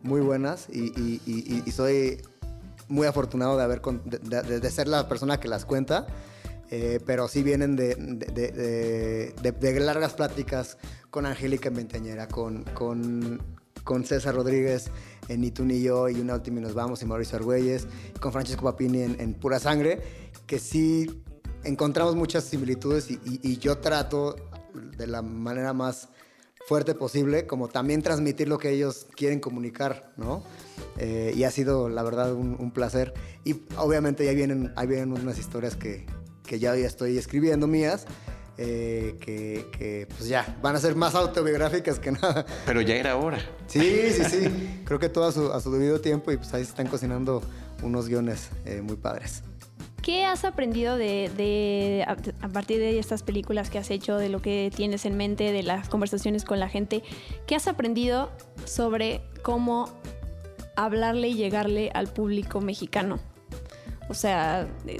muy 0.02 0.22
buenas 0.22 0.68
y, 0.70 1.72
soy 1.72 2.22
muy 2.90 3.08
afortunado 3.08 3.58
de, 3.58 3.64
haber 3.64 3.82
de, 3.82 4.70
ser 4.70 4.88
la 4.88 5.08
persona 5.08 5.40
que 5.40 5.48
las 5.48 5.66
cuenta. 5.66 6.08
Eh, 6.72 7.00
pero 7.06 7.28
sí 7.28 7.44
vienen 7.44 7.76
de, 7.76 9.34
largas 9.80 10.14
pláticas 10.14 10.78
con 11.10 11.26
Angélica 11.26 11.70
Ventañera, 11.70 12.28
con, 12.28 12.64
con, 12.74 13.40
César 14.06 14.34
Rodríguez 14.34 14.90
en 15.28 15.42
Ni 15.42 15.52
tú 15.52 15.66
ni 15.66 15.82
yo 15.82 16.10
y 16.10 16.20
Una 16.20 16.34
última 16.36 16.60
y 16.60 16.64
nos 16.64 16.74
vamos 16.74 17.02
y 17.02 17.06
Mauricio 17.06 17.38
Argüelles, 17.38 17.86
con 18.20 18.32
Francesco 18.32 18.64
Papini 18.64 19.04
en 19.04 19.34
Pura 19.36 19.60
Sangre, 19.60 20.02
que 20.48 20.58
sí 20.58 21.24
encontramos 21.64 22.16
muchas 22.16 22.44
similitudes 22.46 23.10
y, 23.12 23.14
y- 23.26 23.40
y 23.44 23.58
yo 23.58 23.78
trato 23.78 24.36
de 24.98 25.08
la 25.08 25.22
manera 25.22 25.74
más 25.74 26.10
fuerte 26.68 26.96
posible, 26.96 27.46
como 27.46 27.68
también 27.68 28.02
transmitir 28.02 28.48
lo 28.48 28.58
que 28.58 28.70
ellos 28.70 29.08
quieren 29.16 29.40
comunicar, 29.40 30.14
¿no? 30.18 30.44
Eh, 30.98 31.34
y 31.36 31.44
ha 31.44 31.52
sido, 31.52 31.90
la 31.90 32.04
verdad, 32.04 32.34
un, 32.34 32.56
un 32.60 32.72
placer. 32.72 33.14
Y 33.44 33.62
obviamente 33.78 34.26
ya 34.26 34.32
vienen, 34.32 34.72
ahí 34.78 34.88
vienen 34.88 35.12
unas 35.12 35.38
historias 35.38 35.76
que, 35.76 36.06
que 36.46 36.60
ya, 36.60 36.76
ya 36.76 36.88
estoy 36.88 37.18
escribiendo 37.18 37.68
mías, 37.68 38.06
eh, 38.58 39.18
que, 39.20 39.68
que, 39.78 40.08
pues 40.16 40.30
ya 40.30 40.58
van 40.62 40.76
a 40.76 40.80
ser 40.80 40.96
más 40.96 41.16
autobiográficas 41.16 42.00
que 42.00 42.12
nada. 42.14 42.46
Pero 42.66 42.80
ya 42.82 42.96
era 42.96 43.18
hora. 43.18 43.40
Sí, 43.68 44.12
sí, 44.12 44.24
sí. 44.24 44.82
Creo 44.86 45.00
que 45.00 45.10
todo 45.10 45.26
a 45.26 45.32
su, 45.32 45.52
a 45.52 45.60
su 45.60 45.72
debido 45.72 46.00
tiempo 46.00 46.32
y 46.32 46.38
pues 46.38 46.54
ahí 46.54 46.64
se 46.64 46.70
están 46.70 46.88
cocinando 46.88 47.42
unos 47.82 48.08
guiones 48.08 48.50
eh, 48.66 48.82
muy 48.82 48.96
padres. 48.96 49.44
¿Qué 50.04 50.26
has 50.26 50.44
aprendido 50.44 50.98
de, 50.98 51.32
de- 51.38 52.04
a, 52.06 52.18
a 52.46 52.50
partir 52.50 52.78
de 52.80 53.00
estas 53.00 53.24
películas 53.24 53.70
que 53.70 53.78
has 53.80 53.90
hecho, 53.90 54.18
de 54.18 54.30
lo 54.30 54.42
que 54.42 54.70
tienes 54.76 55.06
en 55.06 55.16
mente, 55.18 55.52
de 55.52 55.64
las 55.64 55.88
conversaciones 55.90 56.44
con 56.44 56.60
la 56.60 56.68
gente? 56.70 57.02
¿Qué 57.48 57.56
has 57.56 57.68
aprendido 57.68 58.30
sobre 58.66 59.22
cómo 59.44 59.90
hablarle 60.76 61.30
y 61.30 61.36
llegarle 61.36 61.90
al 61.94 62.08
público 62.08 62.60
mexicano? 62.60 63.20
O 64.10 64.14
sea, 64.14 64.68
eh, 64.86 64.98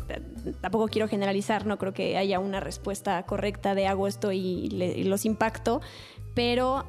tampoco 0.62 0.88
quiero 0.88 1.10
generalizar, 1.10 1.66
no 1.66 1.78
creo 1.78 1.94
que 1.94 2.16
haya 2.18 2.40
una 2.40 2.62
respuesta 2.62 3.22
correcta 3.24 3.76
de 3.76 3.86
hago 3.88 4.08
esto 4.08 4.32
y, 4.32 4.70
le- 4.70 4.98
y 4.98 5.04
los 5.04 5.26
impacto, 5.26 5.82
pero 6.34 6.86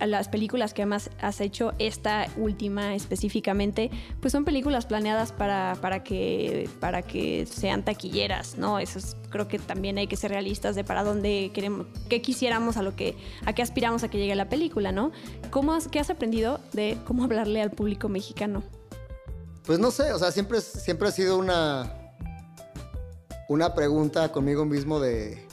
las 0.00 0.28
películas 0.28 0.74
que 0.74 0.84
más 0.84 1.10
has 1.20 1.40
hecho, 1.40 1.72
esta 1.78 2.26
última 2.36 2.94
específicamente, 2.94 3.90
pues 4.20 4.32
son 4.32 4.44
películas 4.44 4.84
planeadas 4.86 5.32
para, 5.32 5.76
para, 5.80 6.04
que, 6.04 6.68
para 6.78 7.02
que 7.02 7.46
sean 7.46 7.84
taquilleras, 7.84 8.58
¿no? 8.58 8.78
Eso 8.78 8.98
es- 8.98 9.16
creo 9.30 9.48
que 9.48 9.58
también 9.58 9.96
hay 9.96 10.06
que 10.08 10.16
ser 10.16 10.30
realistas 10.30 10.74
de 10.74 10.84
para 10.84 11.04
dónde 11.04 11.50
queremos, 11.54 11.86
qué 12.10 12.20
quisiéramos, 12.20 12.76
a 12.76 12.82
lo 12.82 12.94
que, 12.94 13.16
a 13.46 13.54
qué 13.54 13.62
aspiramos 13.62 14.02
a 14.02 14.08
que 14.08 14.18
llegue 14.18 14.34
la 14.34 14.50
película, 14.50 14.92
¿no? 14.92 15.10
¿Cómo 15.50 15.72
¿Qué 15.90 15.98
has 15.98 16.10
aprendido 16.10 16.60
de 16.74 16.98
cómo 17.06 17.24
hablarle 17.24 17.62
al 17.62 17.70
público 17.70 18.10
mexicano? 18.10 18.62
Pues 19.64 19.78
no 19.78 19.90
sé, 19.90 20.12
o 20.12 20.18
sea, 20.18 20.30
siempre, 20.32 20.60
siempre 20.60 21.08
ha 21.08 21.12
sido 21.12 21.38
una, 21.38 22.12
una 23.48 23.74
pregunta 23.74 24.30
conmigo 24.32 24.64
mismo 24.66 25.00
de, 25.00 25.46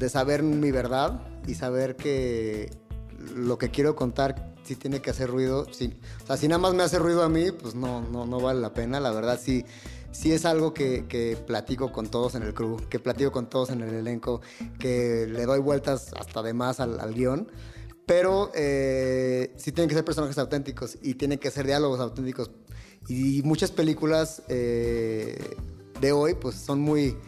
de 0.00 0.08
saber 0.08 0.42
mi 0.42 0.70
verdad 0.70 1.20
y 1.46 1.54
saber 1.54 1.94
que 1.94 2.70
lo 3.36 3.58
que 3.58 3.70
quiero 3.70 3.94
contar 3.94 4.54
sí 4.64 4.74
tiene 4.74 5.02
que 5.02 5.10
hacer 5.10 5.28
ruido. 5.30 5.66
Sí, 5.72 5.94
o 6.24 6.26
sea, 6.26 6.38
si 6.38 6.48
nada 6.48 6.58
más 6.58 6.72
me 6.72 6.82
hace 6.82 6.98
ruido 6.98 7.22
a 7.22 7.28
mí, 7.28 7.52
pues 7.52 7.74
no, 7.74 8.00
no, 8.00 8.24
no 8.24 8.40
vale 8.40 8.60
la 8.60 8.72
pena. 8.72 8.98
La 8.98 9.10
verdad, 9.10 9.38
sí, 9.40 9.64
sí 10.10 10.32
es 10.32 10.46
algo 10.46 10.72
que, 10.72 11.36
platico 11.46 11.92
con 11.92 12.08
todos 12.08 12.34
en 12.34 12.42
el 12.42 12.54
crew, 12.54 12.78
que 12.88 12.98
platico 12.98 13.30
con 13.30 13.50
todos 13.50 13.68
en 13.70 13.82
el 13.82 13.92
elenco, 13.92 14.40
que 14.78 15.26
le 15.28 15.44
doy 15.44 15.60
vueltas 15.60 16.12
hasta 16.18 16.42
de 16.42 16.54
más 16.54 16.80
al, 16.80 16.98
al 16.98 17.12
guion. 17.12 17.52
Pero 18.06 18.50
eh, 18.54 19.52
sí 19.56 19.70
tienen 19.70 19.90
que 19.90 19.94
ser 19.94 20.04
personajes 20.04 20.38
auténticos 20.38 20.96
y 21.02 21.14
tienen 21.14 21.38
que 21.38 21.50
ser 21.50 21.66
diálogos 21.66 22.00
auténticos. 22.00 22.50
Y 23.06 23.42
muchas 23.42 23.70
películas 23.70 24.42
eh, 24.48 25.56
de 26.00 26.12
hoy, 26.12 26.34
pues 26.34 26.56
son 26.56 26.80
muy, 26.80 27.18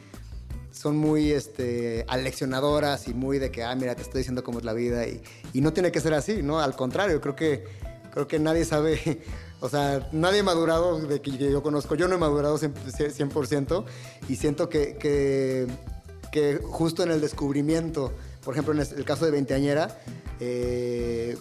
son 0.72 0.96
muy 0.96 1.32
este, 1.32 2.04
aleccionadoras 2.08 3.06
y 3.06 3.14
muy 3.14 3.38
de 3.38 3.50
que, 3.50 3.62
ah, 3.62 3.74
mira, 3.74 3.94
te 3.94 4.02
estoy 4.02 4.20
diciendo 4.20 4.42
cómo 4.42 4.58
es 4.58 4.64
la 4.64 4.72
vida. 4.72 5.06
Y, 5.06 5.22
y 5.52 5.60
no 5.60 5.72
tiene 5.72 5.92
que 5.92 6.00
ser 6.00 6.14
así, 6.14 6.42
¿no? 6.42 6.60
Al 6.60 6.74
contrario, 6.74 7.20
creo 7.20 7.36
que, 7.36 7.64
creo 8.12 8.26
que 8.26 8.38
nadie 8.38 8.64
sabe, 8.64 9.22
o 9.60 9.68
sea, 9.68 10.08
nadie 10.12 10.40
ha 10.40 10.44
madurado 10.44 10.98
de 11.00 11.20
que 11.20 11.30
yo 11.36 11.62
conozco. 11.62 11.94
Yo 11.94 12.08
no 12.08 12.14
he 12.14 12.18
madurado 12.18 12.58
100%, 12.58 12.72
100% 13.30 13.84
y 14.28 14.36
siento 14.36 14.68
que, 14.68 14.96
que, 14.96 15.66
que 16.32 16.58
justo 16.62 17.02
en 17.02 17.10
el 17.10 17.20
descubrimiento, 17.20 18.12
por 18.44 18.54
ejemplo, 18.54 18.74
en 18.74 18.80
el 18.80 19.04
caso 19.04 19.24
de 19.24 19.30
Veinteañera, 19.30 19.98
eh, 20.40 21.36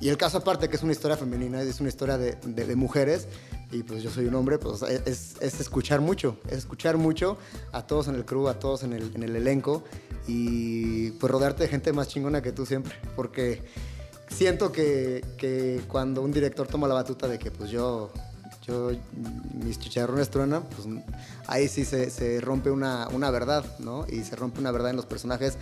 y 0.00 0.08
el 0.08 0.16
caso 0.16 0.38
aparte, 0.38 0.68
que 0.68 0.76
es 0.76 0.82
una 0.82 0.92
historia 0.92 1.16
femenina, 1.16 1.62
es 1.62 1.80
una 1.80 1.88
historia 1.88 2.18
de, 2.18 2.76
mujeres, 2.76 3.28
y 3.72 3.82
pues 3.82 4.02
yo 4.02 4.10
soy 4.10 4.26
un 4.26 4.34
hombre, 4.34 4.58
pues 4.58 4.82
es, 4.82 5.36
es 5.40 5.60
escuchar 5.60 6.00
mucho, 6.00 6.38
es 6.48 6.58
escuchar 6.58 6.96
mucho 6.96 7.38
a 7.72 7.86
todos 7.86 8.08
en 8.08 8.14
el 8.14 8.24
crew, 8.24 8.48
a 8.48 8.58
todos 8.58 8.82
en 8.82 8.92
el, 8.92 9.14
en 9.14 9.22
el 9.22 9.36
elenco, 9.36 9.84
y 10.26 11.12
pues 11.12 11.30
rodearte 11.30 11.64
de 11.64 11.68
gente 11.68 11.92
más 11.92 12.08
chingona 12.08 12.42
que 12.42 12.52
tú 12.52 12.66
siempre, 12.66 12.94
porque 13.14 13.62
siento 14.28 14.72
que, 14.72 15.24
que 15.38 15.82
cuando 15.88 16.22
un 16.22 16.32
director 16.32 16.66
toma 16.66 16.88
la 16.88 16.94
batuta 16.94 17.28
de 17.28 17.38
que 17.38 17.50
pues 17.50 17.70
yo, 17.70 18.12
yo 18.66 18.90
mis 19.54 19.78
chicharrones 19.78 20.30
truenan, 20.30 20.64
pues 20.64 20.86
ahí 21.46 21.68
sí 21.68 21.84
se, 21.84 22.10
se 22.10 22.40
rompe 22.40 22.70
una, 22.70 23.08
una 23.08 23.30
verdad, 23.30 23.64
¿no? 23.78 24.04
Y 24.08 24.24
se 24.24 24.36
rompe 24.36 24.60
una 24.60 24.72
verdad 24.72 24.90
en 24.90 24.96
los 24.96 25.06
personajes. 25.06 25.56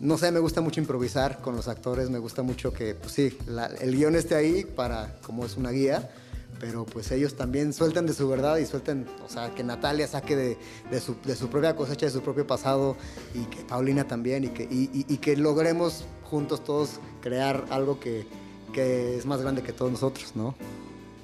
No 0.00 0.16
sé, 0.16 0.32
me 0.32 0.40
gusta 0.40 0.62
mucho 0.62 0.80
improvisar 0.80 1.42
con 1.42 1.54
los 1.54 1.68
actores, 1.68 2.08
me 2.08 2.18
gusta 2.18 2.42
mucho 2.42 2.72
que, 2.72 2.94
pues 2.94 3.12
sí, 3.12 3.36
el 3.80 3.94
guion 3.94 4.16
esté 4.16 4.34
ahí 4.34 4.64
para, 4.64 5.18
como 5.20 5.44
es 5.44 5.58
una 5.58 5.70
guía, 5.72 6.10
pero 6.58 6.86
pues 6.86 7.10
ellos 7.12 7.36
también 7.36 7.74
suelten 7.74 8.06
de 8.06 8.14
su 8.14 8.26
verdad 8.26 8.56
y 8.56 8.64
suelten, 8.64 9.06
o 9.22 9.28
sea, 9.28 9.54
que 9.54 9.62
Natalia 9.62 10.08
saque 10.08 10.36
de, 10.36 11.00
su, 11.00 11.16
de 11.22 11.36
su 11.36 11.50
propia 11.50 11.76
cosecha, 11.76 12.06
de 12.06 12.12
su 12.12 12.22
propio 12.22 12.46
pasado, 12.46 12.96
y 13.34 13.44
que 13.54 13.62
Paulina 13.62 14.08
también, 14.08 14.44
y 14.44 14.48
que, 14.48 14.66
y 14.70 15.16
que 15.18 15.36
logremos 15.36 16.06
juntos 16.24 16.64
todos 16.64 16.98
crear 17.20 17.66
algo 17.68 18.00
que, 18.00 18.26
que 18.72 19.18
es 19.18 19.26
más 19.26 19.42
grande 19.42 19.62
que 19.62 19.74
todos 19.74 19.92
nosotros, 19.92 20.32
¿no? 20.34 20.54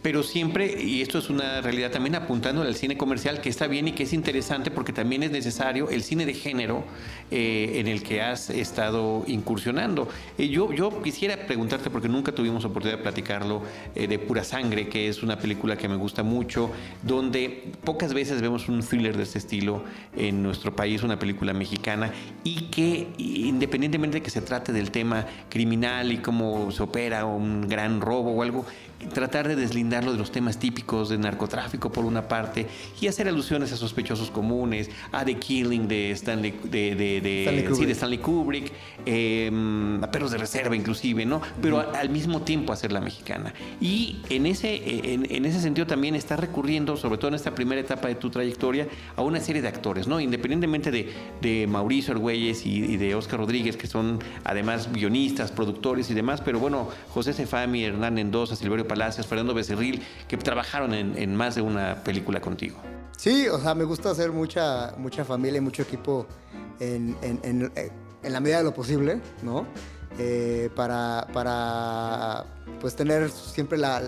Pero 0.06 0.22
siempre, 0.22 0.80
y 0.80 1.02
esto 1.02 1.18
es 1.18 1.30
una 1.30 1.60
realidad 1.60 1.90
también 1.90 2.14
apuntando 2.14 2.62
al 2.62 2.76
cine 2.76 2.96
comercial, 2.96 3.40
que 3.40 3.48
está 3.48 3.66
bien 3.66 3.88
y 3.88 3.92
que 3.92 4.04
es 4.04 4.12
interesante 4.12 4.70
porque 4.70 4.92
también 4.92 5.24
es 5.24 5.32
necesario 5.32 5.90
el 5.90 6.04
cine 6.04 6.24
de 6.24 6.32
género 6.32 6.84
eh, 7.32 7.80
en 7.80 7.88
el 7.88 8.04
que 8.04 8.22
has 8.22 8.48
estado 8.50 9.24
incursionando. 9.26 10.08
Eh, 10.38 10.48
yo, 10.48 10.72
yo 10.72 11.02
quisiera 11.02 11.48
preguntarte, 11.48 11.90
porque 11.90 12.08
nunca 12.08 12.30
tuvimos 12.30 12.64
oportunidad 12.64 12.98
de 12.98 13.02
platicarlo, 13.02 13.62
eh, 13.96 14.06
de 14.06 14.20
Pura 14.20 14.44
Sangre, 14.44 14.88
que 14.88 15.08
es 15.08 15.24
una 15.24 15.40
película 15.40 15.76
que 15.76 15.88
me 15.88 15.96
gusta 15.96 16.22
mucho, 16.22 16.70
donde 17.02 17.72
pocas 17.82 18.14
veces 18.14 18.40
vemos 18.40 18.68
un 18.68 18.82
thriller 18.82 19.16
de 19.16 19.24
este 19.24 19.38
estilo 19.38 19.82
en 20.16 20.40
nuestro 20.40 20.76
país, 20.76 21.02
una 21.02 21.18
película 21.18 21.52
mexicana, 21.52 22.12
y 22.44 22.66
que 22.66 23.08
independientemente 23.18 24.18
de 24.18 24.22
que 24.22 24.30
se 24.30 24.40
trate 24.40 24.72
del 24.72 24.92
tema 24.92 25.26
criminal 25.48 26.12
y 26.12 26.18
cómo 26.18 26.70
se 26.70 26.84
opera 26.84 27.24
un 27.24 27.66
gran 27.66 28.00
robo 28.00 28.30
o 28.30 28.42
algo, 28.44 28.64
tratar 29.12 29.48
de 29.48 29.56
deslindarlo 29.96 30.12
de 30.12 30.18
los 30.18 30.30
temas 30.30 30.58
típicos 30.58 31.08
de 31.08 31.18
narcotráfico 31.18 31.90
por 31.90 32.04
una 32.04 32.28
parte 32.28 32.66
y 33.00 33.06
hacer 33.06 33.28
alusiones 33.28 33.72
a 33.72 33.76
sospechosos 33.76 34.30
comunes, 34.30 34.90
a 35.12 35.24
The 35.24 35.36
Killing 35.36 35.88
de 35.88 36.10
Stanley, 36.12 36.54
de, 36.64 36.94
de, 36.94 37.92
Stanley 37.92 38.18
Kubrick, 38.18 38.72
em, 39.06 40.02
a 40.02 40.10
Perros 40.10 40.32
de 40.32 40.38
Reserva 40.38 40.76
inclusive, 40.76 41.24
¿no? 41.24 41.40
Pero 41.62 41.80
al 41.94 42.10
mismo 42.10 42.42
tiempo 42.42 42.72
hacer 42.72 42.92
la 42.92 43.00
mexicana. 43.00 43.54
Y 43.80 44.18
en 44.28 44.46
ese, 44.46 45.14
en, 45.14 45.44
ese 45.44 45.60
sentido 45.60 45.86
también 45.86 46.14
está 46.14 46.36
recurriendo, 46.36 46.96
sobre 46.96 47.18
todo 47.18 47.28
en 47.28 47.34
esta 47.34 47.54
primera 47.54 47.80
etapa 47.80 48.08
de 48.08 48.16
tu 48.16 48.30
trayectoria, 48.30 48.88
a 49.16 49.22
una 49.22 49.40
serie 49.40 49.62
de 49.62 49.68
actores, 49.68 50.06
¿no? 50.06 50.20
Independientemente 50.20 50.90
de, 50.90 51.66
Mauricio 51.66 52.12
Argüelles 52.12 52.66
y, 52.66 52.84
y, 52.84 52.96
de 52.96 53.14
Oscar 53.14 53.40
Rodríguez, 53.40 53.76
que 53.76 53.86
son 53.86 54.18
además 54.44 54.90
guionistas, 54.92 55.50
productores 55.52 56.10
y 56.10 56.14
demás, 56.14 56.40
pero 56.40 56.58
bueno, 56.58 56.88
José 57.08 57.32
Cefami, 57.32 57.84
Hernán 57.84 58.14
Mendoza, 58.14 58.56
Silverio 58.56 58.86
Palacios, 58.86 59.26
Fernando 59.26 59.54
Que 60.28 60.36
trabajaron 60.36 60.94
en, 60.94 61.36
más 61.36 61.54
de 61.54 61.62
una 61.62 62.02
película 62.02 62.40
contigo. 62.40 62.78
Sí, 63.16 63.48
o 63.48 63.58
sea, 63.58 63.74
me 63.74 63.84
gusta 63.84 64.10
hacer 64.10 64.32
mucha, 64.32 64.94
mucha 64.98 65.24
familia 65.24 65.58
y 65.58 65.60
mucho 65.60 65.82
equipo 65.82 66.26
en, 66.80 67.16
en, 67.22 67.72
la 68.22 68.40
medida 68.40 68.58
de 68.58 68.64
lo 68.64 68.74
posible, 68.74 69.20
¿no? 69.42 69.66
Eh, 70.18 70.70
para, 70.74 71.26
para 71.32 72.44
pues 72.80 72.96
tener 72.96 73.30
siempre 73.30 73.78
la, 73.78 74.02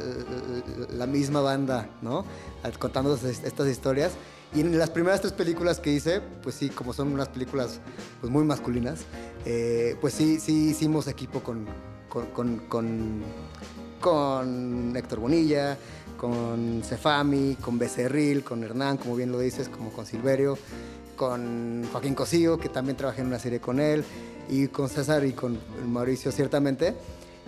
la, 0.90 1.07
misma 1.07 1.40
banda, 1.40 1.88
¿no? 2.02 2.24
Contando 2.78 3.14
estas 3.14 3.68
historias. 3.68 4.12
Y 4.54 4.61
en 4.61 4.78
las 4.78 4.90
primeras 4.90 5.20
tres 5.20 5.35
películas 5.35 5.78
que 5.78 5.92
hice, 5.92 6.22
pues 6.42 6.54
sí, 6.54 6.70
como 6.70 6.94
son 6.94 7.12
unas 7.12 7.28
películas 7.28 7.81
pues 8.20 8.33
muy 8.33 8.44
masculinas, 8.44 9.00
eh, 9.44 9.96
pues 10.00 10.14
sí, 10.14 10.40
sí 10.40 10.70
hicimos 10.70 11.07
equipo 11.07 11.40
con 11.40 11.66
con 12.09 13.22
Héctor 14.96 15.20
Bonilla, 15.20 15.76
con 16.16 16.82
Cefami, 16.84 17.56
con 17.56 17.78
Becerril, 17.78 18.44
con 18.44 18.62
Hernán, 18.64 18.96
como 18.96 19.16
bien 19.16 19.32
lo 19.32 19.38
dices, 19.38 19.68
como 19.68 19.90
con 19.90 20.04
Silverio, 20.06 20.58
con 21.16 21.84
Joaquín 21.90 22.14
Cosío, 22.14 22.58
que 22.58 22.68
también 22.68 22.96
trabajé 22.96 23.22
en 23.22 23.28
una 23.28 23.38
serie 23.38 23.61
con 23.61 23.80
él, 23.80 24.04
y 24.48 24.68
con 24.68 24.88
César 24.88 25.24
y 25.24 25.32
con 25.32 25.58
Mauricio, 25.87 26.32
ciertamente. 26.32 26.94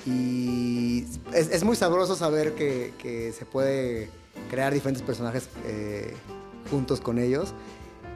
Y 0.06 1.04
es, 1.34 1.62
muy 1.64 1.76
sabroso 1.76 2.16
saber 2.16 2.54
que, 2.54 3.34
se 3.36 3.44
puede 3.44 4.08
crear 4.50 4.72
diferentes 4.72 5.02
personajes 5.02 5.48
eh, 5.66 6.14
juntos 6.70 7.00
con 7.00 7.18
ellos. 7.18 7.54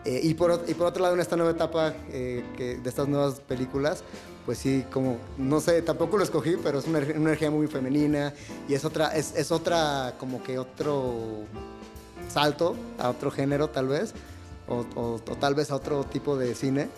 Eh, 0.05 0.21
y, 0.23 0.35
por, 0.35 0.65
y, 0.69 0.75
por, 0.75 0.87
otro 0.87 1.03
lado, 1.03 1.15
en 1.15 1.21
esta 1.21 1.37
nueva 1.37 1.53
etapa 1.53 1.95
eh, 2.11 2.45
de 2.83 2.89
estas 2.89 3.09
nuevas 3.09 3.41
películas, 3.41 4.05
pues 4.45 4.59
sí, 4.59 4.85
como, 4.93 5.17
no 5.39 5.61
sé, 5.61 5.81
tampoco 5.83 6.19
lo 6.19 6.25
escogí, 6.25 6.57
pero 6.63 6.79
es 6.79 6.87
una, 6.87 6.99
energía 6.99 7.51
muy 7.51 7.67
femenina 7.67 8.35
y 8.69 8.75
es 8.75 8.85
otra, 8.85 9.17
es, 9.17 9.35
es, 9.37 9.51
otra, 9.51 10.15
como 10.19 10.43
que 10.43 10.59
otro 10.59 11.45
salto 12.29 12.77
a 12.99 13.11
otro 13.11 13.31
género 13.31 13.71
tal 13.71 13.89
vez, 13.89 14.13
o, 14.69 14.85
o, 14.95 15.19
tal 15.41 15.55
vez 15.55 15.71
a 15.71 15.77
otro 15.77 16.05
tipo 16.05 16.37
de 16.37 16.55
cine. 16.55 16.89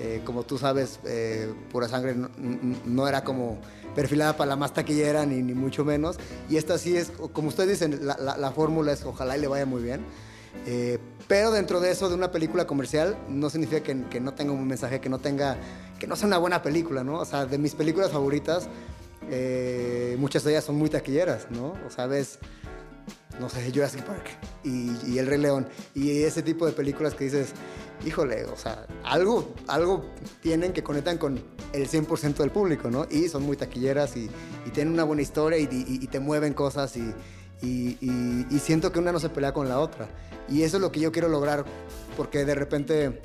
Eh, 0.00 0.22
como 0.24 0.44
tú 0.44 0.58
sabes, 0.58 1.00
eh, 1.04 1.52
Pura 1.72 1.88
Sangre 1.88 2.14
no, 2.84 3.08
era 3.08 3.24
como 3.24 3.58
perfilada 3.96 4.36
para 4.36 4.50
la 4.50 4.56
más 4.56 4.72
taquillera, 4.72 5.26
ni, 5.26 5.42
ni 5.42 5.54
mucho 5.54 5.84
menos. 5.84 6.18
Y 6.48 6.56
esta 6.56 6.78
sí 6.78 6.96
es, 6.96 7.10
como 7.10 7.48
ustedes 7.48 7.70
dicen, 7.70 8.06
la, 8.06 8.16
la, 8.16 8.36
la 8.36 8.52
fórmula 8.52 8.92
es 8.92 9.04
ojalá 9.04 9.36
y 9.36 9.40
le 9.40 9.48
vaya 9.48 9.66
muy 9.66 9.82
bien. 9.82 10.02
Eh, 10.66 10.98
pero 11.28 11.50
dentro 11.50 11.78
de 11.78 11.90
eso, 11.90 12.08
de 12.08 12.14
una 12.14 12.32
película 12.32 12.66
comercial, 12.66 13.16
no 13.28 13.50
significa 13.50 13.82
que, 13.82 14.20
no 14.20 14.32
tenga 14.32 14.52
un 14.52 14.66
mensaje, 14.66 14.98
que 15.00 15.10
no 15.10 15.18
tenga, 15.18 15.58
que 15.98 16.06
no 16.06 16.16
sea 16.16 16.26
una 16.26 16.38
buena 16.38 16.62
película, 16.62 17.04
¿no? 17.04 17.20
O 17.20 17.24
sea, 17.26 17.44
de 17.44 17.58
mis 17.58 17.74
películas 17.74 18.10
favoritas, 18.10 18.66
eh, 19.30 20.16
muchas 20.18 20.42
de 20.44 20.52
ellas 20.52 20.64
son 20.64 20.76
muy 20.76 20.88
taquilleras, 20.88 21.50
¿no? 21.50 21.74
O 21.86 21.90
sea, 21.90 22.06
ves, 22.06 22.38
no 23.38 23.50
sé, 23.50 23.70
Jurassic 23.70 24.02
Park 24.04 24.24
y, 24.64 25.18
El 25.18 25.26
Rey 25.26 25.38
León 25.38 25.68
y 25.94 26.22
ese 26.22 26.42
tipo 26.42 26.64
de 26.64 26.72
películas 26.72 27.14
que 27.14 27.24
dices, 27.24 27.50
híjole, 28.06 28.44
o 28.46 28.56
sea, 28.56 28.86
algo, 29.04 29.54
algo 29.66 30.06
tienen 30.40 30.72
que 30.72 30.82
conectan 30.82 31.18
con 31.18 31.40
el 31.74 31.88
100% 31.88 32.36
del 32.36 32.50
público, 32.50 32.90
¿no? 32.90 33.06
Y 33.10 33.28
son 33.28 33.42
muy 33.42 33.56
taquilleras 33.56 34.16
y, 34.16 34.30
tienen 34.72 34.94
una 34.94 35.04
buena 35.04 35.22
historia 35.22 35.58
y, 35.58 36.06
te 36.06 36.20
mueven 36.20 36.54
cosas 36.54 36.96
y, 36.96 37.12
siento 37.60 38.92
que 38.92 38.98
una 38.98 39.12
no 39.12 39.20
se 39.20 39.28
pelea 39.28 39.52
con 39.52 39.68
la 39.68 39.80
otra. 39.80 40.08
Y 40.48 40.62
eso 40.62 40.76
es 40.76 40.80
lo 40.80 40.90
que 40.90 41.00
yo 41.00 41.12
quiero 41.12 41.28
lograr, 41.28 41.64
porque 42.16 42.44
de 42.44 42.54
repente, 42.54 43.20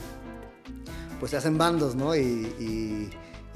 pues 1.20 1.32
se 1.32 1.38
hacen 1.38 1.58
bandos, 1.58 1.96
¿no? 1.96 2.16
Y, 2.16 3.10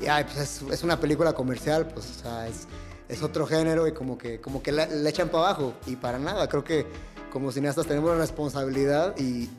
ay, 0.10 0.24
pues 0.24 0.62
es, 0.72 0.84
una 0.84 1.00
película 1.00 1.34
comercial, 1.34 1.88
pues, 1.88 2.24
es, 2.50 2.68
es 3.10 3.24
otro 3.24 3.46
género 3.46 3.88
y 3.88 3.94
como 3.94 4.18
que, 4.18 4.40
como 4.40 4.62
que 4.62 4.72
le, 4.72 5.10
echan 5.10 5.30
para 5.30 5.46
abajo. 5.46 5.74
Y 5.86 5.96
para 5.96 6.20
nada, 6.20 6.48
creo 6.48 6.64
que 6.64 6.86
como 7.32 7.52
cineastas 7.52 7.88
tenemos 7.88 8.10
la 8.12 8.18
responsabilidad 8.18 9.16
y, 9.18 9.50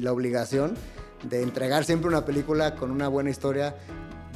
la 0.00 0.12
obligación 0.12 0.74
de 1.24 1.42
entregar 1.42 1.84
siempre 1.84 2.08
una 2.08 2.24
película 2.24 2.74
con 2.74 2.90
una 2.90 3.08
buena 3.08 3.30
historia, 3.30 3.74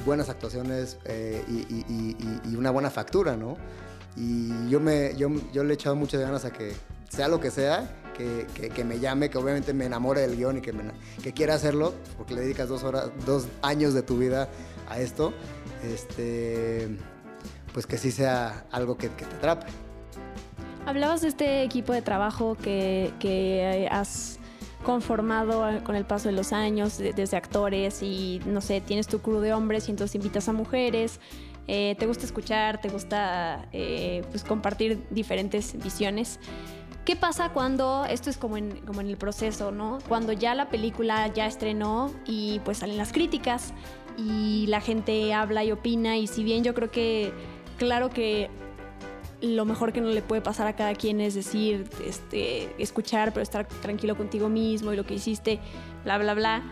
buenas 0.04 0.28
actuaciones 0.28 0.98
eh, 1.04 1.42
y, 1.48 2.56
una 2.56 2.70
buena 2.70 2.90
factura, 2.90 3.36
¿no? 3.36 3.56
Y 4.16 4.68
yo, 4.68 4.80
me, 4.80 5.16
yo, 5.16 5.30
yo 5.52 5.64
le 5.64 5.72
he 5.72 5.74
echado 5.74 5.96
muchas 5.96 6.20
ganas 6.20 6.44
a 6.44 6.52
que 6.52 6.74
sea 7.08 7.28
lo 7.28 7.40
que 7.40 7.50
sea, 7.50 7.88
que, 8.12 8.84
me 8.84 9.00
llame, 9.00 9.30
que 9.30 9.38
obviamente 9.38 9.72
me 9.72 9.86
enamore 9.86 10.20
del 10.20 10.36
guion 10.36 10.58
y 10.58 10.60
que, 10.60 10.74
que 11.22 11.32
quiera 11.32 11.54
hacerlo, 11.54 11.94
porque 12.16 12.34
le 12.34 12.42
dedicas 12.42 12.68
dos, 12.68 12.84
horas, 12.84 13.10
dos 13.26 13.48
años 13.62 13.94
de 13.94 14.02
tu 14.02 14.18
vida 14.18 14.48
a 14.88 15.00
esto, 15.00 15.32
este, 15.82 16.96
pues 17.72 17.86
que 17.86 17.98
sí 17.98 18.10
sea 18.10 18.64
algo 18.70 18.96
que, 18.96 19.08
te 19.08 19.24
atrape. 19.24 19.66
Hablabas 20.86 21.22
de 21.22 21.28
este 21.28 21.62
equipo 21.62 21.92
de 21.92 22.02
trabajo 22.02 22.56
que, 22.56 23.88
has 23.90 24.38
conformado 24.84 25.64
con 25.84 25.94
el 25.94 26.04
paso 26.04 26.28
de 26.28 26.34
los 26.34 26.52
años, 26.52 26.98
desde 26.98 27.36
actores 27.36 28.02
y, 28.02 28.40
no 28.46 28.60
sé, 28.60 28.80
tienes 28.80 29.06
tu 29.06 29.20
crew 29.20 29.40
de 29.40 29.52
hombres 29.52 29.88
y 29.88 29.92
entonces 29.92 30.16
invitas 30.16 30.48
a 30.48 30.52
mujeres. 30.52 31.20
Eh, 31.68 31.94
te 31.98 32.06
gusta 32.06 32.24
escuchar, 32.26 32.80
te 32.80 32.88
gusta 32.88 33.68
eh, 33.72 34.22
pues 34.30 34.44
compartir 34.44 35.04
diferentes 35.10 35.80
visiones. 35.82 36.40
¿Qué 37.04 37.16
pasa 37.16 37.50
cuando, 37.50 38.04
esto 38.04 38.30
es 38.30 38.36
como 38.36 38.56
en, 38.56 38.76
como 38.86 39.00
en 39.00 39.08
el 39.08 39.16
proceso, 39.16 39.72
¿no? 39.72 39.98
Cuando 40.08 40.32
ya 40.32 40.54
la 40.54 40.68
película 40.68 41.26
ya 41.28 41.46
estrenó 41.46 42.12
y 42.26 42.60
pues 42.60 42.78
salen 42.78 42.96
las 42.96 43.12
críticas 43.12 43.74
y 44.16 44.66
la 44.68 44.80
gente 44.80 45.34
habla 45.34 45.64
y 45.64 45.72
opina 45.72 46.16
y 46.16 46.26
si 46.26 46.44
bien 46.44 46.62
yo 46.62 46.74
creo 46.74 46.90
que, 46.90 47.32
claro 47.76 48.10
que 48.10 48.50
lo 49.40 49.64
mejor 49.64 49.92
que 49.92 50.00
no 50.00 50.08
le 50.08 50.22
puede 50.22 50.40
pasar 50.40 50.68
a 50.68 50.76
cada 50.76 50.94
quien 50.94 51.20
es 51.20 51.34
decir, 51.34 51.88
este, 52.06 52.70
escuchar, 52.80 53.32
pero 53.32 53.42
estar 53.42 53.66
tranquilo 53.66 54.16
contigo 54.16 54.48
mismo 54.48 54.92
y 54.92 54.96
lo 54.96 55.04
que 55.04 55.14
hiciste, 55.14 55.58
bla, 56.04 56.18
bla, 56.18 56.34
bla. 56.34 56.62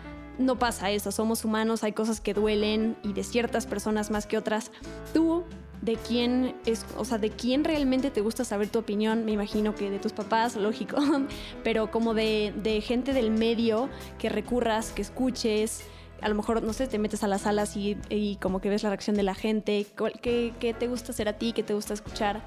No 0.40 0.58
pasa 0.58 0.90
eso, 0.90 1.12
somos 1.12 1.44
humanos, 1.44 1.84
hay 1.84 1.92
cosas 1.92 2.22
que 2.22 2.32
duelen 2.32 2.96
y 3.02 3.12
de 3.12 3.24
ciertas 3.24 3.66
personas 3.66 4.10
más 4.10 4.26
que 4.26 4.38
otras. 4.38 4.72
Tú 5.12 5.44
de 5.82 5.96
quién 5.96 6.56
es, 6.64 6.86
o 6.96 7.04
sea, 7.04 7.18
de 7.18 7.28
quién 7.28 7.62
realmente 7.62 8.10
te 8.10 8.22
gusta 8.22 8.42
saber 8.46 8.70
tu 8.70 8.78
opinión, 8.78 9.26
me 9.26 9.32
imagino 9.32 9.74
que 9.74 9.90
de 9.90 9.98
tus 9.98 10.12
papás, 10.12 10.56
lógico, 10.56 10.96
pero 11.62 11.90
como 11.90 12.14
de, 12.14 12.82
gente 12.82 13.12
del 13.12 13.30
medio 13.30 13.90
que 14.18 14.30
recurras, 14.30 14.92
que 14.92 15.02
escuches, 15.02 15.82
a 16.22 16.28
lo 16.30 16.34
mejor, 16.34 16.62
no 16.62 16.72
sé, 16.72 16.86
te 16.86 16.98
metes 16.98 17.22
a 17.22 17.28
las 17.28 17.42
salas 17.42 17.76
y, 17.76 18.38
como 18.40 18.62
que 18.62 18.70
ves 18.70 18.82
la 18.82 18.88
reacción 18.88 19.16
de 19.16 19.22
la 19.22 19.34
gente, 19.34 19.86
¿qué, 20.22 20.54
qué 20.58 20.72
te 20.72 20.88
gusta 20.88 21.12
hacer 21.12 21.28
a 21.28 21.34
ti, 21.34 21.52
qué 21.52 21.62
te 21.62 21.74
gusta 21.74 21.92
escuchar, 21.92 22.42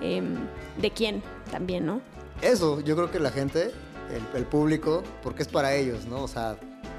em, 0.00 0.36
de 0.80 0.90
quién 0.92 1.20
también, 1.50 1.84
¿no? 1.84 2.00
Eso, 2.42 2.80
yo 2.80 2.94
creo 2.94 3.10
que 3.10 3.18
la 3.18 3.32
gente, 3.32 3.72
el, 4.12 4.38
el 4.38 4.46
público, 4.46 5.02
porque 5.24 5.42
es 5.42 5.48
para 5.48 5.74
ellos, 5.74 6.06
¿no? 6.06 6.22
O 6.22 6.28
sea, 6.28 6.56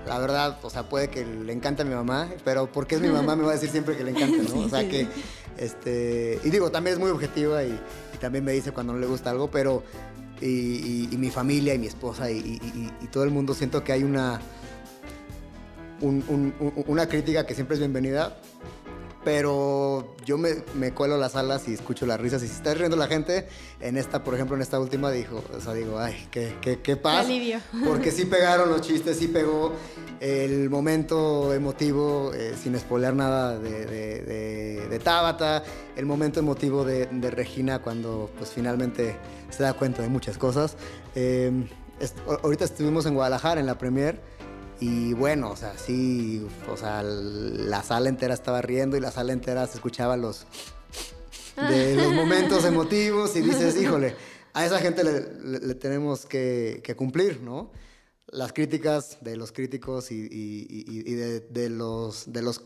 la 0.08 0.20
verdad, 0.20 0.58
o 0.62 0.70
sea, 0.70 0.88
puede 0.88 1.10
que 1.10 1.26
le 1.26 1.52
encante 1.52 1.82
a 1.82 1.86
mi 1.86 1.96
mamá, 1.96 2.30
pero 2.44 2.72
porque 2.72 2.96
es 2.96 3.02
mi 3.02 3.10
mamá 3.10 3.36
me 3.36 3.44
va 3.44 3.52
a 3.52 3.54
decir 3.54 3.70
siempre 3.70 3.98
que 3.98 4.04
le 4.04 4.12
encanta, 4.12 4.44
¿no? 4.54 4.62
O 4.62 4.70
sea 4.70 4.88
que, 4.88 5.08
este, 5.58 6.40
y 6.44 6.50
digo, 6.50 6.72
también 6.72 6.96
es 6.96 7.00
muy 7.00 7.10
objetiva 7.10 7.64
y, 7.64 7.80
también 8.20 8.46
me 8.46 8.54
dice 8.54 8.72
cuando 8.72 8.94
no 8.94 9.00
le 9.00 9.08
gusta 9.08 9.32
algo, 9.32 9.52
pero, 9.52 9.84
y, 10.42 11.10
mi 11.18 11.30
familia 11.30 11.74
y 11.74 11.80
mi 11.80 11.88
esposa 11.88 12.30
y, 12.30 12.60
todo 13.12 13.24
el 13.24 13.32
mundo 13.32 13.54
siento 13.54 13.84
que 13.84 13.94
hay 13.94 14.04
una, 14.04 14.40
una 16.02 17.08
crítica 17.08 17.46
que 17.46 17.56
siempre 17.56 17.76
es 17.76 17.80
bienvenida, 17.80 18.38
pero 19.26 20.16
yo 20.24 20.38
me, 20.38 20.64
me 20.76 20.94
cuelo 20.94 21.18
las 21.18 21.36
alas 21.36 21.68
y 21.68 21.74
escucho 21.74 22.06
las 22.06 22.22
risas. 22.22 22.44
Y 22.44 22.48
si 22.48 22.54
está 22.54 22.76
riendo 22.76 22.96
la 22.96 23.08
gente, 23.08 23.48
en 23.82 23.98
esta, 23.98 24.24
por 24.24 24.36
ejemplo, 24.36 24.56
en 24.56 24.62
esta 24.62 24.80
última, 24.80 25.10
dijo, 25.10 25.44
o 25.52 25.60
sea, 25.60 25.74
digo, 25.74 26.00
ay, 26.00 26.28
qué, 26.30 26.56
qué, 26.62 26.80
qué 26.80 26.96
paz. 26.96 27.26
alivio. 27.26 27.60
Porque 27.84 28.12
sí 28.12 28.26
pegaron 28.36 28.70
los 28.70 28.82
chistes, 28.82 29.18
sí 29.18 29.28
pegó 29.28 29.74
el 30.20 30.70
momento 30.70 31.54
emotivo, 31.54 32.32
eh, 32.36 32.54
sin 32.62 32.80
spoiler 32.80 33.16
nada, 33.16 33.58
de, 33.58 33.86
de, 33.88 34.22
de, 34.22 34.88
de 34.90 35.00
Tabata, 35.00 35.64
el 35.96 36.06
momento 36.06 36.40
emotivo 36.40 36.86
de, 36.86 37.08
Regina 37.32 37.80
cuando 37.80 38.30
pues 38.38 38.52
finalmente 38.52 39.18
se 39.50 39.64
da 39.64 39.74
cuenta 39.74 40.04
de 40.04 40.10
muchas 40.10 40.38
cosas. 40.38 40.78
Eh, 41.16 41.52
est 42.00 42.16
ahorita 42.44 42.66
estuvimos 42.66 43.08
en 43.08 43.16
Guadalajara 43.16 43.60
en 43.60 43.66
la 43.66 43.78
premier 43.78 44.20
y 44.80 45.14
bueno, 45.14 45.52
o 45.52 45.56
sea, 45.56 45.78
sí, 45.78 46.46
o 46.70 46.78
sea, 46.78 47.02
la 47.04 47.84
sala 47.84 48.10
entera 48.10 48.34
estaba 48.34 48.62
riendo 48.62 48.98
y 48.98 49.00
la 49.00 49.12
sala 49.12 49.34
entera 49.34 49.66
se 49.68 49.76
escuchaba 49.76 50.18
los 50.18 50.46
de 51.70 51.96
los 51.96 52.14
momentos 52.14 52.66
emotivos 52.66 53.36
y 53.36 53.42
dices, 53.42 53.76
híjole, 53.82 54.16
a 54.54 54.66
esa 54.66 54.80
gente 54.80 55.04
le, 55.04 55.22
le, 55.44 55.60
le 55.60 55.76
tenemos 55.76 56.26
que, 56.26 56.82
que, 56.84 56.96
cumplir, 56.96 57.42
¿no? 57.42 57.72
Las 58.28 58.54
críticas 58.54 59.18
de 59.22 59.38
los 59.38 59.52
críticos 59.52 60.12
y, 60.12 60.16
y, 60.16 60.66
y, 60.70 61.12
y 61.12 61.14
de, 61.16 61.40
de, 61.42 61.70
los 61.70 62.32
de 62.32 62.42
los 62.42 62.62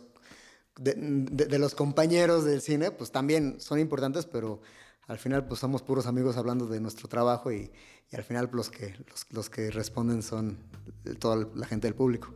de, 0.80 0.94
de, 0.96 1.60
los 1.60 1.76
compañeros 1.76 2.46
del 2.46 2.62
cine, 2.62 2.92
pues 2.92 3.12
también 3.12 3.60
son 3.60 3.80
importantes, 3.80 4.26
pero 4.26 4.62
al 5.10 5.18
final 5.18 5.46
pues 5.46 5.60
somos 5.60 5.82
puros 5.82 6.06
amigos 6.06 6.38
hablando 6.38 6.68
de 6.68 6.80
nuestro 6.80 7.10
trabajo 7.10 7.52
y, 7.52 7.72
al 8.14 8.24
final 8.24 8.50
los 8.54 8.70
que, 8.70 8.96
los, 9.32 9.50
que 9.50 9.70
responden 9.70 10.24
son 10.24 10.58
toda 11.20 11.48
la 11.54 11.68
gente 11.68 11.88
del 11.88 11.96
público. 11.96 12.34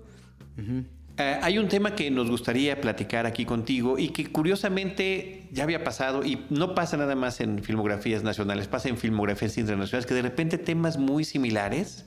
Uh, 0.58 0.84
hay 1.18 1.58
un 1.58 1.68
tema 1.68 1.96
que 1.96 2.12
nos 2.12 2.30
gustaría 2.30 2.80
platicar 2.80 3.26
aquí 3.26 3.46
contigo 3.46 3.98
y 3.98 4.10
que 4.10 4.32
curiosamente 4.32 5.48
ya 5.52 5.64
había 5.64 5.84
pasado 5.84 6.24
y 6.24 6.46
no 6.50 6.76
pasa 6.76 6.98
nada 6.98 7.16
más 7.16 7.40
en 7.42 7.64
filmografías 7.64 8.24
nacionales, 8.24 8.68
pasa 8.68 8.90
en 8.90 8.98
filmografías 8.98 9.58
internacionales, 9.58 10.06
que 10.06 10.14
de 10.14 10.22
repente 10.22 10.58
temas 10.60 10.98
muy 10.98 11.24
similares 11.24 12.06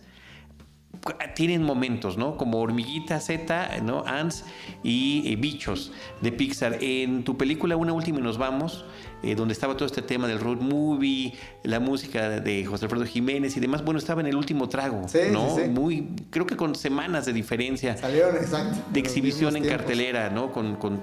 tienen 1.35 1.62
momentos, 1.62 2.16
¿no? 2.16 2.37
Como 2.37 2.61
Hormiguita 2.61 3.20
Z, 3.20 3.81
¿no? 3.83 4.05
Ants 4.07 4.44
y 4.83 5.33
eh, 5.33 5.37
Bichos 5.37 5.92
de 6.20 6.33
Pixar. 6.33 6.79
En 6.81 7.24
tu 7.24 7.37
película 7.37 7.76
Una 7.76 7.92
Última 7.92 8.18
y 8.18 8.22
Nos 8.22 8.38
Vamos, 8.38 8.85
eh, 9.22 9.35
donde 9.35 9.52
estaba 9.52 9.74
todo 9.76 9.87
este 9.87 10.02
tema 10.02 10.29
del 10.29 10.38
road 10.38 10.59
movie, 10.59 11.33
la 11.62 11.81
música 11.81 12.29
de 12.29 12.64
José 12.64 12.85
Alfredo 12.85 13.05
Jiménez 13.07 13.57
y 13.57 13.61
demás, 13.61 13.85
bueno, 13.85 13.98
estaba 13.98 14.20
en 14.20 14.29
el 14.29 14.37
último 14.37 14.68
trago, 14.68 15.09
sí, 15.09 15.18
¿no? 15.33 15.55
Sí, 15.55 15.62
sí. 15.64 15.68
Muy, 15.70 16.09
creo 16.31 16.46
que 16.46 16.57
con 16.57 16.74
semanas 16.74 17.26
de 17.26 17.33
diferencia. 17.33 17.96
Salieron, 17.96 18.37
exacto. 18.37 18.79
De 18.92 19.00
exhibición 19.00 19.57
en 19.57 19.62
tiempos. 19.62 19.85
cartelera, 19.87 20.31
¿no? 20.31 20.52
Con, 20.52 20.76
con 20.76 21.00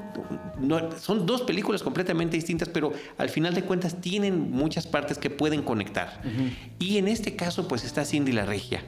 no, 0.60 0.92
son 1.00 1.26
dos 1.26 1.42
películas 1.42 1.84
completamente 1.84 2.38
distintas, 2.38 2.70
pero 2.70 2.94
al 3.18 3.30
final 3.30 3.54
de 3.54 3.64
cuentas 3.64 4.00
tienen 4.00 4.52
muchas 4.52 4.88
partes 4.88 5.18
que 5.18 5.30
pueden 5.30 5.62
conectar. 5.64 6.22
Uh 6.24 6.28
-huh. 6.28 6.54
Y 6.80 6.98
en 6.98 7.08
este 7.08 7.36
caso, 7.36 7.68
pues 7.68 7.84
está 7.84 8.06
Cindy 8.06 8.32
la 8.32 8.46
Regia, 8.46 8.84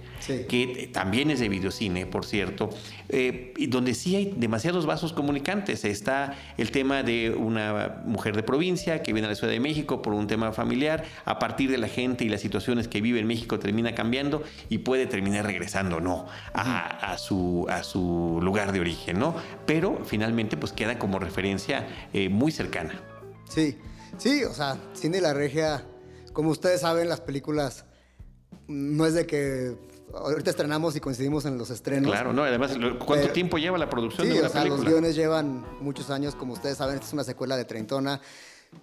que 0.47 0.89
también 0.93 1.31
es 1.31 1.39
de 1.39 1.49
videocine, 1.49 2.05
por 2.05 2.25
cierto, 2.25 2.69
eh, 3.09 3.53
y 3.57 3.67
donde 3.67 3.93
sí 3.93 4.15
hay 4.15 4.33
demasiados 4.37 4.85
vasos 4.85 5.13
comunicantes. 5.13 5.85
Está 5.85 6.35
el 6.57 6.71
tema 6.71 7.03
de 7.03 7.31
una 7.31 8.01
mujer 8.05 8.35
de 8.35 8.43
provincia 8.43 9.01
que 9.01 9.13
viene 9.15 9.25
a 9.25 9.31
la 9.31 9.35
Ciudad 9.35 9.51
de 9.51 9.59
México 9.59 10.03
por 10.03 10.13
un 10.13 10.27
tema 10.27 10.51
familiar, 10.51 11.03
a 11.25 11.39
partir 11.39 11.71
de 11.71 11.79
la 11.79 11.87
gente 11.87 12.23
y 12.23 12.29
las 12.29 12.41
situaciones 12.41 12.87
que 12.87 13.01
vive 13.01 13.19
en 13.19 13.25
México 13.25 13.57
termina 13.57 13.95
cambiando 13.95 14.43
y 14.69 14.79
puede 14.79 15.07
terminar 15.07 15.45
regresando, 15.45 15.99
¿no? 15.99 16.27
A, 16.53 17.11
a, 17.11 17.17
su, 17.17 17.65
a 17.69 17.81
su 17.83 18.39
lugar 18.43 18.71
de 18.71 18.79
origen, 18.79 19.17
¿no? 19.17 19.35
Pero 19.65 20.01
finalmente 20.05 20.57
pues 20.57 20.71
queda 20.71 20.99
como 20.99 21.17
referencia 21.17 21.87
eh, 22.13 22.29
muy 22.29 22.51
cercana. 22.51 23.01
Sí, 23.49 23.77
sí, 24.17 24.43
o 24.43 24.53
sea, 24.53 24.77
Cindy 24.95 25.19
la 25.19 25.33
Regia, 25.33 25.83
como 26.33 26.51
ustedes 26.51 26.81
saben, 26.81 27.09
las 27.09 27.21
películas 27.21 27.85
no 28.67 29.05
es 29.05 29.13
de 29.13 29.25
que 29.25 29.75
ahorita 30.13 30.49
estrenamos 30.49 30.95
y 30.95 30.99
coincidimos 30.99 31.45
en 31.45 31.57
los 31.57 31.69
estrenos. 31.69 32.11
Claro, 32.11 32.33
no, 32.33 32.43
además, 32.43 32.71
¿cuánto 32.71 33.05
Pero, 33.07 33.33
tiempo 33.33 33.57
lleva 33.57 33.77
la 33.77 33.89
producción 33.89 34.27
sí, 34.27 34.33
de 34.33 34.39
una 34.39 34.47
o 34.47 34.51
sea, 34.51 34.61
película? 34.61 34.83
Los 34.83 34.91
guiones 34.91 35.15
llevan 35.15 35.65
muchos 35.81 36.09
años, 36.09 36.35
como 36.35 36.53
ustedes 36.53 36.77
saben, 36.77 36.95
esta 36.95 37.07
es 37.07 37.13
una 37.13 37.23
secuela 37.23 37.57
de 37.57 37.65
Treintona. 37.65 38.21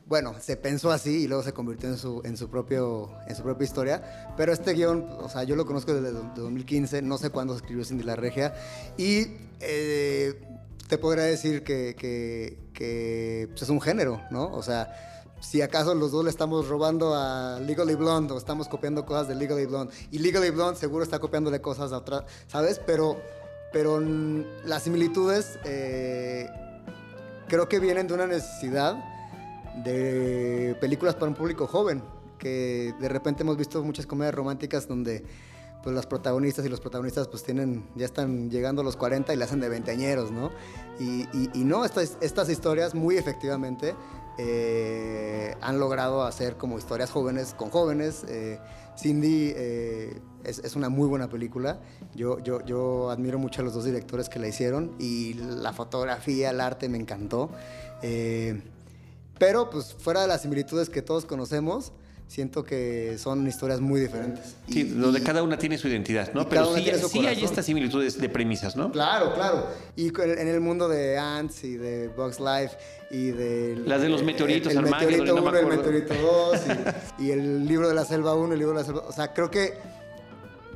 Bueno, 0.06 0.34
se 0.40 0.56
pensó 0.56 0.90
así 0.90 1.22
y 1.22 1.26
luego 1.28 1.42
se 1.42 1.52
convirtió 1.52 1.88
en 1.88 1.96
su, 1.96 2.20
en 2.24 2.36
su, 2.36 2.50
propio, 2.50 3.10
en 3.26 3.34
su 3.34 3.42
propia 3.42 3.64
historia. 3.64 4.34
Pero 4.36 4.52
este 4.52 4.74
guion, 4.74 5.06
o 5.20 5.28
sea, 5.28 5.44
yo 5.44 5.56
lo 5.56 5.64
conozco 5.64 5.94
desde 5.94 6.12
2015, 6.12 7.02
no 7.02 7.18
sé 7.18 7.30
cuándo 7.30 7.54
se 7.54 7.58
escribió 7.58 7.84
Cindy 7.84 8.04
la 8.04 8.16
Regia. 8.16 8.54
Y 8.96 9.26
eh, 9.60 10.40
te 10.88 10.98
podría 10.98 11.24
decir 11.24 11.64
que, 11.64 11.94
que, 11.98 12.58
que 12.74 13.48
pues 13.50 13.62
es 13.62 13.68
un 13.70 13.80
género, 13.80 14.20
¿no? 14.30 14.52
O 14.52 14.62
sea, 14.62 14.92
si 15.40 15.60
acaso 15.60 15.94
los 15.94 16.12
dos 16.12 16.24
le 16.24 16.30
estamos 16.30 16.68
robando 16.68 17.14
a 17.14 17.58
Legally 17.60 17.94
Blonde 17.94 18.32
o 18.32 18.38
estamos 18.38 18.68
copiando 18.68 19.04
cosas 19.04 19.28
de 19.28 19.34
Legally 19.34 19.66
Blonde 19.66 19.92
y 20.10 20.18
Legally 20.18 20.50
Blonde 20.50 20.78
seguro 20.78 21.02
está 21.02 21.18
copiándole 21.18 21.60
cosas 21.60 21.92
a 21.92 21.98
otra, 21.98 22.24
¿sabes? 22.46 22.80
Pero, 22.86 23.20
pero 23.72 24.00
las 24.64 24.84
similitudes 24.84 25.58
eh, 25.64 26.48
creo 27.48 27.68
que 27.68 27.80
vienen 27.80 28.06
de 28.06 28.14
una 28.14 28.26
necesidad 28.26 28.96
de 29.76 30.76
películas 30.80 31.14
para 31.14 31.28
un 31.28 31.34
público 31.34 31.66
joven, 31.66 32.02
que 32.38 32.94
de 33.00 33.08
repente 33.08 33.42
hemos 33.42 33.56
visto 33.56 33.82
muchas 33.82 34.06
comedias 34.06 34.34
románticas 34.34 34.88
donde 34.88 35.24
pues 35.82 35.94
las 35.94 36.06
protagonistas 36.06 36.64
y 36.64 36.68
los 36.68 36.80
protagonistas 36.80 37.28
pues 37.28 37.42
tienen, 37.42 37.84
ya 37.96 38.06
están 38.06 38.50
llegando 38.50 38.82
a 38.82 38.84
los 38.84 38.96
40 38.96 39.34
y 39.34 39.36
le 39.36 39.44
hacen 39.44 39.60
de 39.60 39.68
veinteañeros, 39.68 40.30
¿no? 40.30 40.50
Y, 41.00 41.26
y, 41.32 41.64
no, 41.64 41.84
estas, 41.84 42.16
estas 42.20 42.48
historias 42.48 42.94
muy 42.94 43.16
efectivamente 43.16 43.94
eh, 44.38 45.54
han 45.60 45.78
logrado 45.78 46.22
hacer 46.22 46.56
como 46.56 46.78
historias 46.78 47.10
jóvenes 47.10 47.54
con 47.54 47.70
jóvenes. 47.70 48.24
Eh, 48.28 48.58
Cindy 48.96 49.52
eh, 49.56 50.20
es, 50.44 50.76
una 50.76 50.88
muy 50.88 51.08
buena 51.08 51.28
película. 51.28 51.80
Yo, 52.14 52.38
yo, 52.38 52.64
yo, 52.64 53.10
admiro 53.10 53.38
mucho 53.38 53.62
a 53.62 53.64
los 53.64 53.74
dos 53.74 53.84
directores 53.84 54.28
que 54.28 54.38
la 54.38 54.48
hicieron 54.48 54.94
y 54.98 55.34
la 55.34 55.72
fotografía, 55.72 56.50
el 56.50 56.60
arte 56.60 56.88
me 56.88 56.98
encantó. 56.98 57.50
Pero 59.42 59.70
pues 59.70 59.96
fuera 59.98 60.20
de 60.20 60.28
las 60.28 60.42
similitudes 60.42 60.88
que 60.88 61.02
todos 61.02 61.26
conocemos, 61.26 61.90
siento 62.28 62.62
que 62.62 63.18
son 63.18 63.44
historias 63.48 63.80
muy 63.80 64.00
diferentes. 64.00 64.54
Sí, 64.68 64.82
y, 64.82 64.84
donde 64.84 65.18
y, 65.18 65.22
cada 65.24 65.42
una 65.42 65.58
tiene 65.58 65.78
su 65.78 65.88
identidad, 65.88 66.32
¿no? 66.32 66.48
Pero 66.48 66.72
sí, 66.76 66.88
sí 67.10 67.26
hay 67.26 67.42
estas 67.42 67.66
similitudes 67.66 68.20
de 68.20 68.28
premisas, 68.28 68.76
¿no? 68.76 68.92
Claro, 68.92 69.34
claro. 69.34 69.66
Y 69.96 70.16
en 70.16 70.46
el 70.46 70.60
mundo 70.60 70.86
de 70.86 71.18
Ants 71.18 71.64
y 71.64 71.76
de 71.76 72.06
Bugs 72.06 72.38
Life 72.38 72.76
y 73.10 73.32
de... 73.32 73.82
Las 73.84 74.00
de 74.00 74.10
los 74.10 74.22
meteoritos, 74.22 74.70
el, 74.70 74.78
el 74.78 74.84
meteorito 74.84 75.34
1, 75.34 75.50
no 75.50 75.58
el 75.58 75.66
meteorito 75.66 76.14
2 76.14 76.60
y, 77.18 77.24
y, 77.24 77.30
el 77.32 77.66
libro 77.66 77.88
de 77.88 77.96
la 77.96 78.04
selva 78.04 78.36
1, 78.36 78.52
el 78.52 78.58
libro 78.60 78.74
de 78.74 78.78
la 78.78 78.86
selva... 78.86 79.02
O 79.08 79.12
sea, 79.12 79.32
creo 79.32 79.50
que 79.50 79.74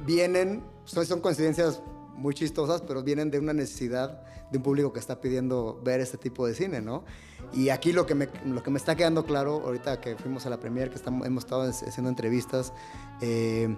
vienen, 0.04 0.64
son, 0.86 1.06
son 1.06 1.20
coincidencias 1.20 1.80
muy 2.16 2.34
chistosas, 2.34 2.82
pero 2.82 3.02
vienen 3.02 3.30
de 3.30 3.38
una 3.38 3.52
necesidad 3.52 4.22
de 4.50 4.58
un 4.58 4.64
público 4.64 4.92
que 4.92 5.00
está 5.00 5.20
pidiendo 5.20 5.80
ver 5.84 6.00
este 6.00 6.18
tipo 6.18 6.46
de 6.46 6.54
cine, 6.54 6.80
¿no? 6.80 7.04
Y 7.52 7.68
aquí 7.68 7.92
lo 7.92 8.06
que 8.06 8.14
me, 8.14 8.28
lo 8.44 8.62
que 8.62 8.70
me 8.70 8.78
está 8.78 8.96
quedando 8.96 9.24
claro, 9.24 9.62
ahorita 9.64 10.00
que 10.00 10.16
fuimos 10.16 10.46
a 10.46 10.50
la 10.50 10.58
premier, 10.58 10.90
que 10.90 10.96
estamos, 10.96 11.26
hemos 11.26 11.44
estado 11.44 11.62
haciendo 11.62 12.08
entrevistas, 12.08 12.72
eh, 13.20 13.74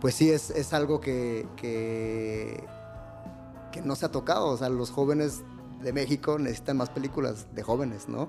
pues 0.00 0.14
sí 0.14 0.30
es, 0.30 0.50
es 0.50 0.72
algo 0.72 1.00
que, 1.00 1.46
que, 1.56 2.64
que, 3.72 3.82
no 3.82 3.96
se 3.96 4.06
ha 4.06 4.10
tocado. 4.10 4.46
O 4.48 4.56
sea, 4.56 4.68
los 4.68 4.90
jóvenes 4.90 5.42
de 5.82 5.92
México 5.92 6.38
necesitan 6.38 6.76
más 6.76 6.90
películas 6.90 7.54
de 7.54 7.62
jóvenes, 7.62 8.08
¿no? 8.08 8.28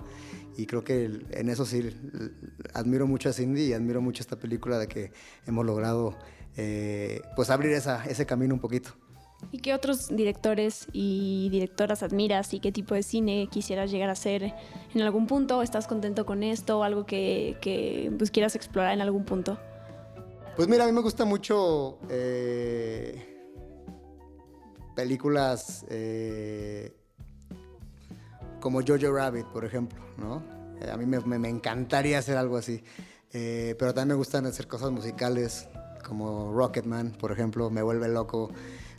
Y 0.58 0.66
creo 0.66 0.84
que 0.84 1.06
en 1.32 1.50
eso 1.50 1.66
sí 1.66 1.90
admiro 2.74 3.08
mucho 3.08 3.30
a 3.30 3.34
Cindy 3.34 3.64
y 3.64 3.74
admiro 3.74 4.02
mucho 4.02 4.22
esta 4.22 4.38
película 4.38 4.78
de 4.78 4.88
que 4.88 5.12
hemos 5.48 5.66
logrado 5.66 6.18
eh, 6.58 7.22
pues 7.36 7.50
abrir 7.50 7.72
esa, 7.72 8.06
ese 8.06 8.26
camino 8.26 8.54
un 8.54 8.60
poquito. 8.60 8.92
¿Y 9.52 9.60
qué 9.60 9.74
otros 9.74 10.16
directores 10.16 10.88
y 10.94 11.50
directoras 11.50 12.04
admiras 12.04 12.54
y 12.54 12.60
qué 12.60 12.72
tipo 12.72 12.96
de 12.96 13.04
cine 13.04 13.50
quisieras 13.52 13.92
llegar 13.92 14.10
a 14.10 14.14
hacer 14.14 14.54
en 14.94 15.02
algún 15.02 15.28
punto? 15.28 15.62
¿Estás 15.62 15.88
contento 15.88 16.26
con 16.26 16.44
esto 16.44 16.80
o 16.80 16.84
algo 16.84 17.06
que, 17.06 18.14
pues, 18.18 18.32
quieras 18.32 18.56
explorar 18.56 18.94
en 18.94 19.02
algún 19.02 19.26
punto? 19.26 19.58
Pues 20.56 20.68
mira, 20.68 20.84
a 20.84 20.88
mí 20.88 20.94
me 20.94 21.02
gusta 21.02 21.26
mucho 21.26 21.98
eh, 22.10 23.26
películas 24.96 25.86
eh, 25.90 26.96
como 28.60 28.82
Jojo 28.82 29.12
Rabbit, 29.12 29.48
por 29.48 29.66
ejemplo, 29.66 30.00
¿no? 30.18 30.44
Eh, 30.82 30.92
a 30.92 30.98
mí 30.98 31.06
me, 31.06 31.20
me, 31.20 31.50
encantaría 31.50 32.20
hacer 32.20 32.38
algo 32.38 32.58
así. 32.58 32.84
Pero 33.32 33.94
también 33.94 34.10
me 34.10 34.16
gustan 34.16 34.46
hacer 34.46 34.68
cosas 34.68 34.92
musicales 34.92 35.68
como 36.06 36.52
Rocketman, 36.54 37.12
por 37.12 37.32
ejemplo, 37.32 37.70
me 37.70 37.82
vuelve 37.82 38.10
loco 38.10 38.52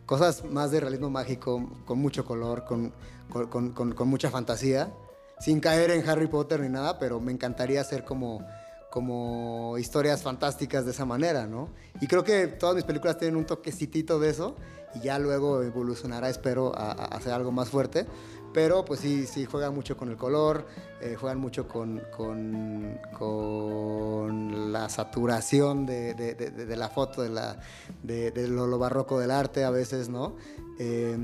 cosas 0.06 0.44
más 0.44 0.70
de 0.70 0.80
realismo 0.80 1.10
mágico, 1.10 1.70
con 1.84 1.98
mucho 1.98 2.24
color, 2.24 2.64
con, 2.64 2.92
con, 3.30 3.72
con, 3.72 4.08
mucha 4.08 4.30
fantasía, 4.30 4.92
sin 5.40 5.60
caer 5.60 5.90
en 5.90 6.08
Harry 6.08 6.26
Potter 6.26 6.60
ni 6.60 6.68
nada, 6.68 6.98
pero 6.98 7.20
me 7.20 7.32
encantaría 7.32 7.80
hacer 7.80 8.04
como, 8.04 8.44
como 8.90 9.78
historias 9.78 10.22
fantásticas 10.22 10.84
de 10.84 10.90
esa 10.90 11.04
manera, 11.04 11.46
¿no? 11.46 11.68
Y 12.00 12.06
creo 12.06 12.24
que 12.24 12.46
todas 12.46 12.74
mis 12.74 12.84
películas 12.84 13.18
tienen 13.18 13.36
un 13.36 13.46
toquecitito 13.46 14.18
de 14.18 14.30
eso 14.30 14.56
y 14.94 15.00
ya 15.00 15.18
luego 15.18 15.62
evolucionará, 15.62 16.28
espero, 16.28 16.76
a, 16.76 16.92
a 16.92 17.04
hacer 17.16 17.32
algo 17.32 17.52
más 17.52 17.68
fuerte. 17.68 18.06
Pero 18.52 18.84
pues 18.84 19.00
sí, 19.00 19.26
sí 19.26 19.44
juegan 19.44 19.74
mucho 19.74 19.96
con 19.96 20.08
el 20.10 20.16
color, 20.16 20.66
eh, 21.00 21.16
juegan 21.18 21.38
mucho 21.38 21.66
con, 21.66 22.02
con, 22.16 22.98
con 23.18 24.72
la 24.72 24.88
saturación 24.88 25.86
de, 25.86 26.14
de- 26.14 26.76
la 26.76 26.88
foto, 26.88 27.22
de, 27.22 27.30
la, 27.30 27.58
lo, 28.04 28.66
lo 28.66 28.78
barroco 28.78 29.18
del 29.18 29.30
arte 29.30 29.64
a 29.64 29.70
veces, 29.70 30.08
¿no? 30.08 30.36
Eh, 30.78 31.16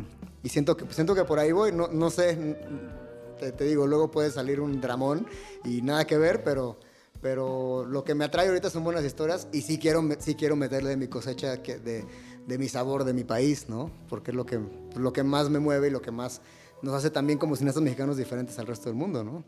y 0.43 0.49
siento 0.49 0.77
que, 0.77 0.87
siento 0.93 1.15
que 1.15 1.25
por 1.25 1.39
ahí 1.39 1.53
voy, 1.53 1.73
no, 1.73 1.89
no 1.89 2.11
sé, 2.11 2.57
te, 3.39 3.65
digo, 3.65 3.87
luego 3.87 4.11
puede 4.11 4.31
salir 4.31 4.61
un 4.61 4.81
dramón 4.81 5.27
y 5.65 5.83
nada 5.83 6.07
que 6.07 6.17
ver, 6.19 6.43
pero, 6.45 6.77
pero 7.21 7.85
lo 7.85 8.05
que 8.05 8.15
me 8.15 8.25
atrae 8.25 8.49
ahorita 8.49 8.71
son 8.71 8.85
buenas 8.85 9.05
historias 9.05 9.49
y 9.53 9.63
sí 9.63 9.79
quiero, 9.79 10.07
sí 10.19 10.35
quiero 10.35 10.57
meterle 10.57 10.97
mi 10.97 11.09
cosecha 11.09 11.57
de, 11.57 12.05
de 12.47 12.59
mi 12.59 12.69
sabor 12.69 13.05
de 13.05 13.13
mi 13.13 13.25
país, 13.25 13.69
¿no? 13.69 13.91
Porque 14.09 14.31
es 14.31 14.37
lo 14.37 14.47
que, 14.47 14.61
lo 14.97 15.13
que 15.13 15.23
más 15.23 15.51
me 15.51 15.59
mueve 15.59 15.89
y 15.89 15.91
lo 15.91 16.01
que 16.01 16.11
más 16.11 16.41
nos 16.83 16.95
hace 16.95 17.11
también 17.11 17.39
como 17.39 17.57
cineastas 17.57 17.83
mexicanos 17.83 18.17
diferentes 18.17 18.59
al 18.59 18.67
resto 18.67 18.89
del 18.89 18.95
mundo, 18.97 19.25
¿no? 19.25 19.45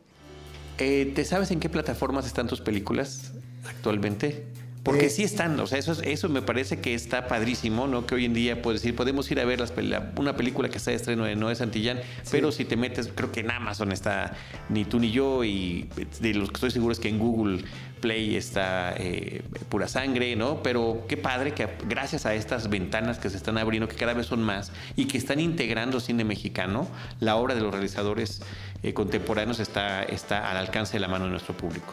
Eh, 0.78 1.12
¿Te 1.14 1.24
sabes 1.24 1.50
en 1.50 1.60
qué 1.60 1.68
plataformas 1.68 2.26
están 2.26 2.46
tus 2.46 2.60
películas 2.60 3.32
actualmente? 3.66 4.46
Porque 4.82 5.06
Eh, 5.06 5.10
sí 5.10 5.22
están, 5.24 5.60
o 5.60 5.66
sea, 5.66 5.78
eso, 5.78 5.92
es- 5.92 6.00
eso 6.04 6.28
me 6.30 6.40
parece 6.40 6.80
que 6.80 6.94
está 6.94 7.26
padrísimo, 7.26 7.86
¿no? 7.86 8.06
Que 8.06 8.14
hoy 8.14 8.24
en 8.24 8.32
día 8.32 8.62
puedes 8.62 8.80
decir, 8.80 8.96
podemos 8.96 9.30
ir 9.30 9.38
a 9.38 9.44
ver 9.44 9.60
las 9.60 9.74
pel- 9.76 9.88
la- 9.90 10.10
una 10.16 10.36
película 10.36 10.70
que 10.70 10.78
está 10.78 10.90
de 10.90 10.96
estreno 10.96 11.24
de 11.24 11.36
Noé 11.36 11.54
Santillán, 11.54 12.00
pero 12.30 12.50
si 12.50 12.64
te 12.64 12.76
metes, 12.78 13.10
creo 13.14 13.30
que 13.30 13.40
en 13.40 13.50
Amazon 13.50 13.92
está 13.92 14.32
ni 14.70 14.86
tú 14.86 14.98
ni 14.98 15.10
yo, 15.12 15.44
y 15.44 15.86
de 16.20 16.32
los 16.32 16.48
que 16.48 16.54
estoy 16.54 16.70
seguro 16.70 16.92
es 16.92 16.98
que 16.98 17.08
en 17.10 17.18
Google 17.18 17.62
Play 18.00 18.36
está 18.36 18.94
eh, 18.96 19.42
pura 19.68 19.86
sangre, 19.86 20.34
¿no? 20.34 20.62
Pero 20.62 21.04
qué 21.08 21.18
padre 21.18 21.52
que 21.52 21.68
gracias 21.86 22.24
a 22.24 22.34
estas 22.34 22.70
ventanas 22.70 23.18
que 23.18 23.28
se 23.28 23.36
están 23.36 23.58
abriendo, 23.58 23.86
que 23.86 23.96
cada 23.96 24.14
vez 24.14 24.24
son 24.26 24.42
más, 24.42 24.72
y 24.96 25.04
que 25.04 25.18
están 25.18 25.40
integrando 25.40 26.00
cine 26.00 26.24
mexicano, 26.24 26.88
la 27.20 27.36
obra 27.36 27.54
de 27.54 27.60
los 27.60 27.70
realizadores 27.70 28.40
eh, 28.82 28.94
contemporáneos 28.94 29.60
está, 29.60 30.02
está 30.04 30.50
al 30.50 30.56
alcance 30.56 30.94
de 30.94 31.00
la 31.00 31.08
mano 31.08 31.26
de 31.26 31.32
nuestro 31.32 31.54
público. 31.54 31.92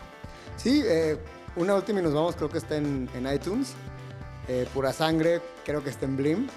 Sí, 0.56 0.82
eh, 0.86 1.18
una 1.58 1.76
última 1.76 2.00
y 2.00 2.04
nos 2.04 2.14
vamos, 2.14 2.36
creo 2.36 2.50
que 2.50 2.58
está 2.58 2.78
en, 2.78 3.10
en 3.16 3.32
iTunes. 3.34 3.74
Eh, 4.48 4.66
Pura 4.74 4.94
Sangre, 4.94 5.42
creo 5.66 5.84
que 5.84 5.90
está 5.90 6.06
en 6.06 6.16
Blim. 6.18 6.48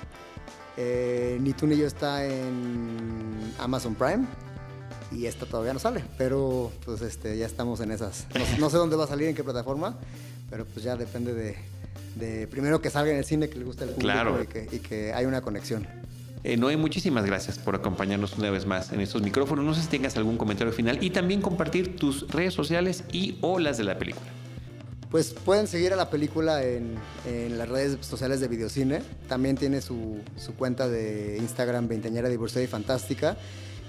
Eh, 0.77 1.39
ni 1.41 1.53
tú 1.53 1.67
ni 1.67 1.77
yo 1.77 1.87
está 1.87 2.25
en 2.25 3.53
Amazon 3.59 3.95
Prime. 3.95 4.25
Y 5.13 5.27
esta 5.27 5.45
todavía 5.45 5.73
no 5.73 5.81
sale, 5.81 6.05
pero 6.17 6.71
pues 6.85 7.03
este, 7.03 7.37
ya 7.37 7.45
estamos 7.47 7.81
en 7.81 7.91
esas. 7.91 8.27
No, 8.35 8.59
no 8.61 8.71
sé 8.71 8.77
dónde 8.77 8.95
va 8.95 9.05
a 9.05 9.09
salir, 9.09 9.27
en 9.27 9.35
qué 9.35 9.43
plataforma, 9.43 9.97
pero 10.49 10.65
pues 10.65 10.85
ya 10.85 10.95
depende 10.97 11.35
de, 11.35 11.57
de 12.15 12.47
primero 12.47 12.81
que 12.81 12.91
salga 12.91 13.11
en 13.11 13.19
el 13.19 13.25
cine, 13.25 13.49
que 13.51 13.59
le 13.59 13.65
guste 13.65 13.83
al 13.85 13.91
público 13.91 14.13
Claro. 14.13 14.41
y, 14.41 14.47
que, 14.47 14.69
y 14.71 14.79
que 14.79 15.13
hay 15.13 15.27
una 15.27 15.41
conexión. 15.41 15.85
Eh, 16.45 16.57
Noé, 16.57 16.77
muchísimas 16.77 17.27
gracias 17.27 17.59
por 17.59 17.75
acompañarnos 17.75 18.39
una 18.39 18.51
vez 18.51 18.67
más 18.67 18.93
en 18.93 19.01
estos 19.01 19.21
micrófonos. 19.21 19.65
No 19.65 19.75
sé 19.75 19.83
si 19.83 19.89
tengas 19.89 20.17
algún 20.17 20.37
comentario 20.39 20.73
final 20.73 21.03
y 21.03 21.11
también 21.11 21.43
compartir 21.43 21.97
tus 21.97 22.31
redes 22.31 22.55
sociales 22.55 23.03
y 23.13 23.37
olas 23.41 23.79
de 23.79 23.85
la 23.85 23.99
película. 23.99 24.31
Pues 25.11 25.35
pueden 25.35 25.66
seguir 25.66 25.92
a 25.92 25.96
la 25.96 26.09
película 26.09 26.62
en, 26.62 26.96
las 27.59 27.68
redes 27.68 27.99
sociales 28.07 28.38
de 28.38 28.46
Videocine. 28.46 29.03
También 29.29 29.57
tiene 29.57 29.81
su, 29.81 30.20
cuenta 30.57 30.88
de 30.88 31.37
Instagram, 31.38 31.88
Veinteañera 31.88 32.29
Divorciada 32.29 32.62
y 32.64 32.68
Fantástica. 32.68 33.37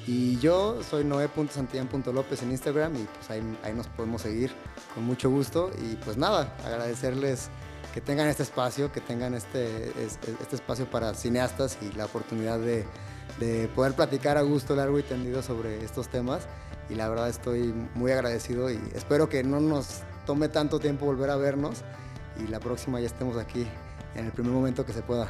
Y 0.08 0.40
yo 0.40 0.82
soy 0.82 1.04
noe.santillán.lópez 1.04 2.42
en 2.42 2.50
Instagram 2.52 2.96
y 2.96 3.04
pues 3.04 3.30
ahí, 3.30 3.42
ahí 3.64 3.74
nos 3.74 3.88
podemos 3.88 4.24
seguir 4.24 4.52
con 4.96 5.04
mucho 5.04 5.30
gusto. 5.30 5.70
Y 5.80 5.96
pues 5.98 6.18
nada, 6.18 6.58
agradecerles 6.66 7.50
que 7.94 8.02
tengan 8.02 8.28
este 8.28 8.42
espacio, 8.42 8.92
que 8.92 9.00
tengan 9.00 9.36
este, 9.36 9.90
es- 10.04 10.18
este 10.42 10.56
espacio 10.56 10.90
para 10.90 11.14
cineastas 11.14 11.78
y 11.84 11.96
la 11.96 12.06
oportunidad 12.06 12.58
de, 12.58 12.84
de 13.40 13.68
poder 13.76 13.94
platicar 13.94 14.38
a 14.38 14.42
gusto, 14.42 14.76
largo 14.76 14.98
y 14.98 15.04
tendido 15.04 15.44
sobre 15.44 15.86
estos 15.86 16.10
temas. 16.10 16.48
Y 16.90 16.96
la 16.96 17.08
verdad 17.08 17.30
estoy 17.30 17.72
muy 17.94 18.12
agradecido 18.12 18.72
y 18.72 18.80
espero 18.96 19.30
que 19.30 19.44
no 19.44 19.60
nos 19.60 20.02
tome 20.32 20.48
tanto 20.48 20.80
tiempo 20.80 21.06
volver 21.06 21.30
a 21.30 21.36
vernos 21.36 21.80
y 22.42 22.48
la 22.50 22.62
próxima 22.62 23.02
ya 23.02 23.08
estemos 23.08 23.36
aquí 23.36 23.68
en 24.16 24.28
el 24.28 24.32
primer 24.32 24.54
momento 24.54 24.86
que 24.86 24.94
se 24.94 25.02
pueda. 25.02 25.28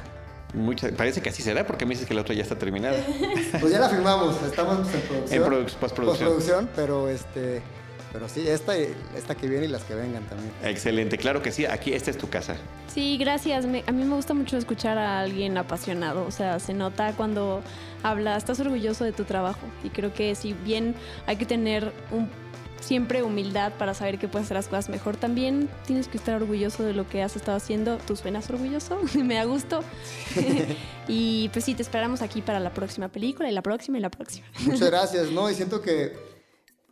Mucha- 0.53 0.91
parece 0.91 1.21
que 1.23 1.29
así 1.29 1.41
será 1.41 1.65
porque 1.65 1.87
me 1.87 1.95
dices 1.95 2.07
que 2.07 2.13
la 2.13 2.21
otra 2.21 2.35
ya 2.35 2.43
está 2.43 2.55
terminada. 2.55 2.97
Pues 3.59 3.73
ya 3.73 3.79
la 3.79 3.89
filmamos, 3.89 4.39
estamos 4.43 4.87
en 4.93 5.01
producción. 5.01 5.25
En 5.31 5.41
produ- 5.49 5.73
postproducción. 5.73 6.05
Postproducción, 6.35 6.69
pero 6.75 7.09
este, 7.09 7.63
pero 8.13 8.29
sí, 8.29 8.47
esta, 8.47 8.77
y- 8.77 8.93
esta 9.17 9.33
que 9.33 9.47
viene 9.47 9.65
y 9.65 9.69
las 9.69 9.81
que 9.85 9.95
vengan 9.95 10.21
también. 10.25 10.51
Excelente, 10.63 11.17
claro 11.17 11.41
que 11.41 11.51
sí. 11.51 11.65
Aquí 11.65 11.93
esta 11.93 12.11
es 12.11 12.17
tu 12.19 12.29
casa. 12.29 12.57
Sí, 12.93 13.17
gracias. 13.17 13.65
Me- 13.65 13.83
a 13.87 13.91
mí 13.91 14.03
me 14.03 14.13
gusta 14.13 14.35
mucho 14.35 14.55
escuchar 14.55 14.99
a 14.99 15.21
alguien 15.21 15.57
apasionado. 15.57 16.27
O 16.27 16.31
sea, 16.31 16.59
se 16.59 16.75
nota 16.75 17.13
cuando 17.17 17.63
habla, 18.03 18.37
estás 18.37 18.59
orgulloso 18.59 19.03
de 19.03 19.13
tu 19.13 19.23
trabajo. 19.23 19.61
Y 19.83 19.89
creo 19.89 20.13
que 20.13 20.35
si 20.35 20.53
bien 20.53 20.93
hay 21.25 21.37
que 21.37 21.47
tener 21.47 21.91
un- 22.11 22.29
siempre 22.81 23.23
humildad 23.23 23.73
para 23.77 23.93
saber 23.93 24.19
que 24.19 24.27
puedes 24.27 24.47
hacer 24.47 24.57
las 24.57 24.67
cosas 24.67 24.89
mejor, 24.89 25.15
también 25.15 25.69
tienes 25.87 26.07
que 26.09 26.17
estar 26.17 26.35
orgulloso 26.41 26.83
de 26.83 26.93
lo 26.93 27.07
que 27.07 27.23
has 27.23 27.35
estado 27.37 27.55
haciendo. 27.57 27.97
Tú 27.99 28.15
suenas 28.17 28.49
orgulloso, 28.49 28.99
me 29.23 29.35
da 29.35 29.45
gusto. 29.45 29.81
y 31.07 31.49
pues 31.49 31.65
sí, 31.65 31.73
te 31.75 31.81
esperamos 31.81 32.21
aquí 32.21 32.41
para 32.41 32.59
la 32.59 32.73
próxima 32.73 33.07
película 33.07 33.49
y 33.49 33.53
la 33.53 33.61
próxima 33.61 33.97
y 33.97 34.01
la 34.01 34.09
próxima. 34.11 34.45
Muchas 34.65 34.81
gracias, 34.91 35.31
¿no? 35.31 35.49
Y 35.49 35.55
siento 35.55 35.81
que, 35.81 36.13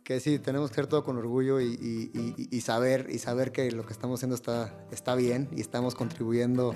que 0.04 0.20
sí, 0.20 0.38
tenemos 0.38 0.70
que 0.70 0.74
hacer 0.74 0.86
todo 0.86 1.04
con 1.04 1.16
orgullo 1.16 1.60
y, 1.60 1.66
y- 1.74 2.10
y- 2.18 2.48
y 2.56 2.60
saber, 2.62 3.06
y 3.10 3.18
saber 3.18 3.52
que 3.52 3.70
lo 3.72 3.84
que 3.86 3.92
estamos 3.92 4.18
haciendo 4.20 4.34
está, 4.36 4.74
está 4.90 5.14
bien 5.14 5.48
y 5.56 5.60
estamos 5.60 5.94
contribuyendo 5.94 6.74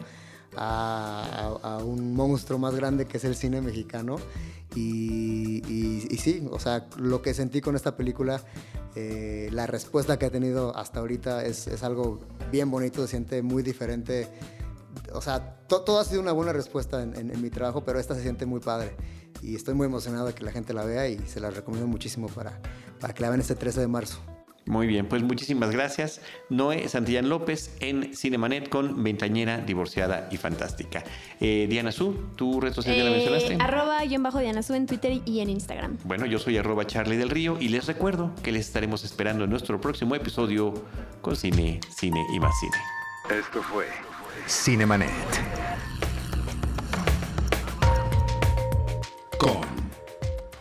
a, 0.56 1.80
un 1.84 2.14
monstruo 2.14 2.58
más 2.58 2.74
grande 2.74 3.06
que 3.06 3.16
es 3.18 3.24
el 3.24 3.36
cine 3.36 3.60
mexicano. 3.60 4.16
Y, 4.76 6.08
sí, 6.18 6.46
o 6.50 6.58
sea, 6.58 6.86
lo 6.96 7.22
que 7.22 7.32
sentí 7.34 7.60
con 7.60 7.76
esta 7.76 7.96
película, 7.96 8.42
eh, 8.96 9.48
la 9.52 9.66
respuesta 9.66 10.18
que 10.18 10.26
ha 10.26 10.30
tenido 10.30 10.76
hasta 10.76 11.00
ahorita 11.00 11.44
es, 11.44 11.66
es 11.68 11.82
algo 11.82 12.20
bien 12.50 12.70
bonito, 12.70 13.02
se 13.02 13.08
siente 13.08 13.42
muy 13.42 13.62
diferente 13.62 14.28
o 15.12 15.20
sea, 15.20 15.56
to- 15.66 15.82
todo 15.82 15.98
ha 15.98 16.04
sido 16.04 16.20
una 16.20 16.32
buena 16.32 16.52
respuesta 16.52 17.02
en, 17.02 17.16
en- 17.16 17.30
en 17.32 17.42
mi 17.42 17.50
trabajo, 17.50 17.84
pero 17.84 17.98
esta 17.98 18.14
se 18.14 18.22
siente 18.22 18.46
muy 18.46 18.60
padre. 18.60 18.96
Y 19.42 19.54
estoy 19.56 19.74
muy 19.74 19.86
emocionado 19.86 20.26
de 20.26 20.34
que 20.34 20.44
la 20.44 20.52
gente 20.52 20.72
la 20.72 20.84
vea 20.84 21.08
y 21.08 21.18
se 21.26 21.40
la 21.40 21.50
recomiendo 21.50 21.86
muchísimo 21.88 22.28
para, 22.28 22.60
para 23.00 23.12
que 23.12 23.20
la 23.22 23.28
vean 23.28 23.40
este 23.40 23.54
13 23.56 23.80
de 23.80 23.88
marzo. 23.88 24.18
Muy 24.66 24.86
bien, 24.86 25.06
pues 25.06 25.22
muchísimas 25.22 25.70
gracias. 25.70 26.22
Noé 26.48 26.88
Santillán 26.88 27.28
López 27.28 27.76
en 27.80 28.14
Cinemanet 28.16 28.70
con 28.70 29.04
Ventañera, 29.04 29.58
Divorciada 29.58 30.26
y 30.30 30.38
Fantástica. 30.38 31.04
Eh, 31.38 31.66
Diana 31.68 31.92
Su, 31.92 32.14
¿tu 32.34 32.60
red 32.62 32.72
social 32.72 32.96
ya 32.96 33.04
la 33.04 33.10
Eh, 33.10 33.14
mencionaste? 33.14 33.58
arroba 33.60 34.02
guion 34.04 34.22
bajo 34.22 34.38
Diana 34.40 34.62
Su 34.62 34.72
en 34.74 34.86
Twitter 34.86 35.20
y 35.26 35.40
en 35.40 35.50
Instagram. 35.50 35.98
Bueno, 36.04 36.24
yo 36.24 36.38
soy 36.38 36.56
arroba 36.56 36.86
Charlie 36.86 37.16
del 37.18 37.28
Río 37.28 37.58
y 37.60 37.68
les 37.68 37.86
recuerdo 37.86 38.32
que 38.42 38.52
les 38.52 38.66
estaremos 38.66 39.04
esperando 39.04 39.44
en 39.44 39.50
nuestro 39.50 39.78
próximo 39.80 40.14
episodio 40.14 40.72
con 41.20 41.36
Cine, 41.36 41.80
Cine 41.94 42.24
y 42.34 42.40
más 42.40 42.54
Cine. 42.58 43.38
Esto 43.38 43.62
fue 43.62 43.84
Cinemanet. 44.48 45.10
Con 49.38 49.60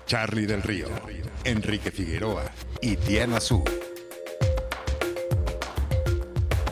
Charlie 0.08 0.46
del 0.46 0.62
Río, 0.62 0.88
Enrique 1.46 1.89
Figueroa 1.89 2.44
y 2.82 2.98
Diana 2.98 3.39
Su. 3.39 3.63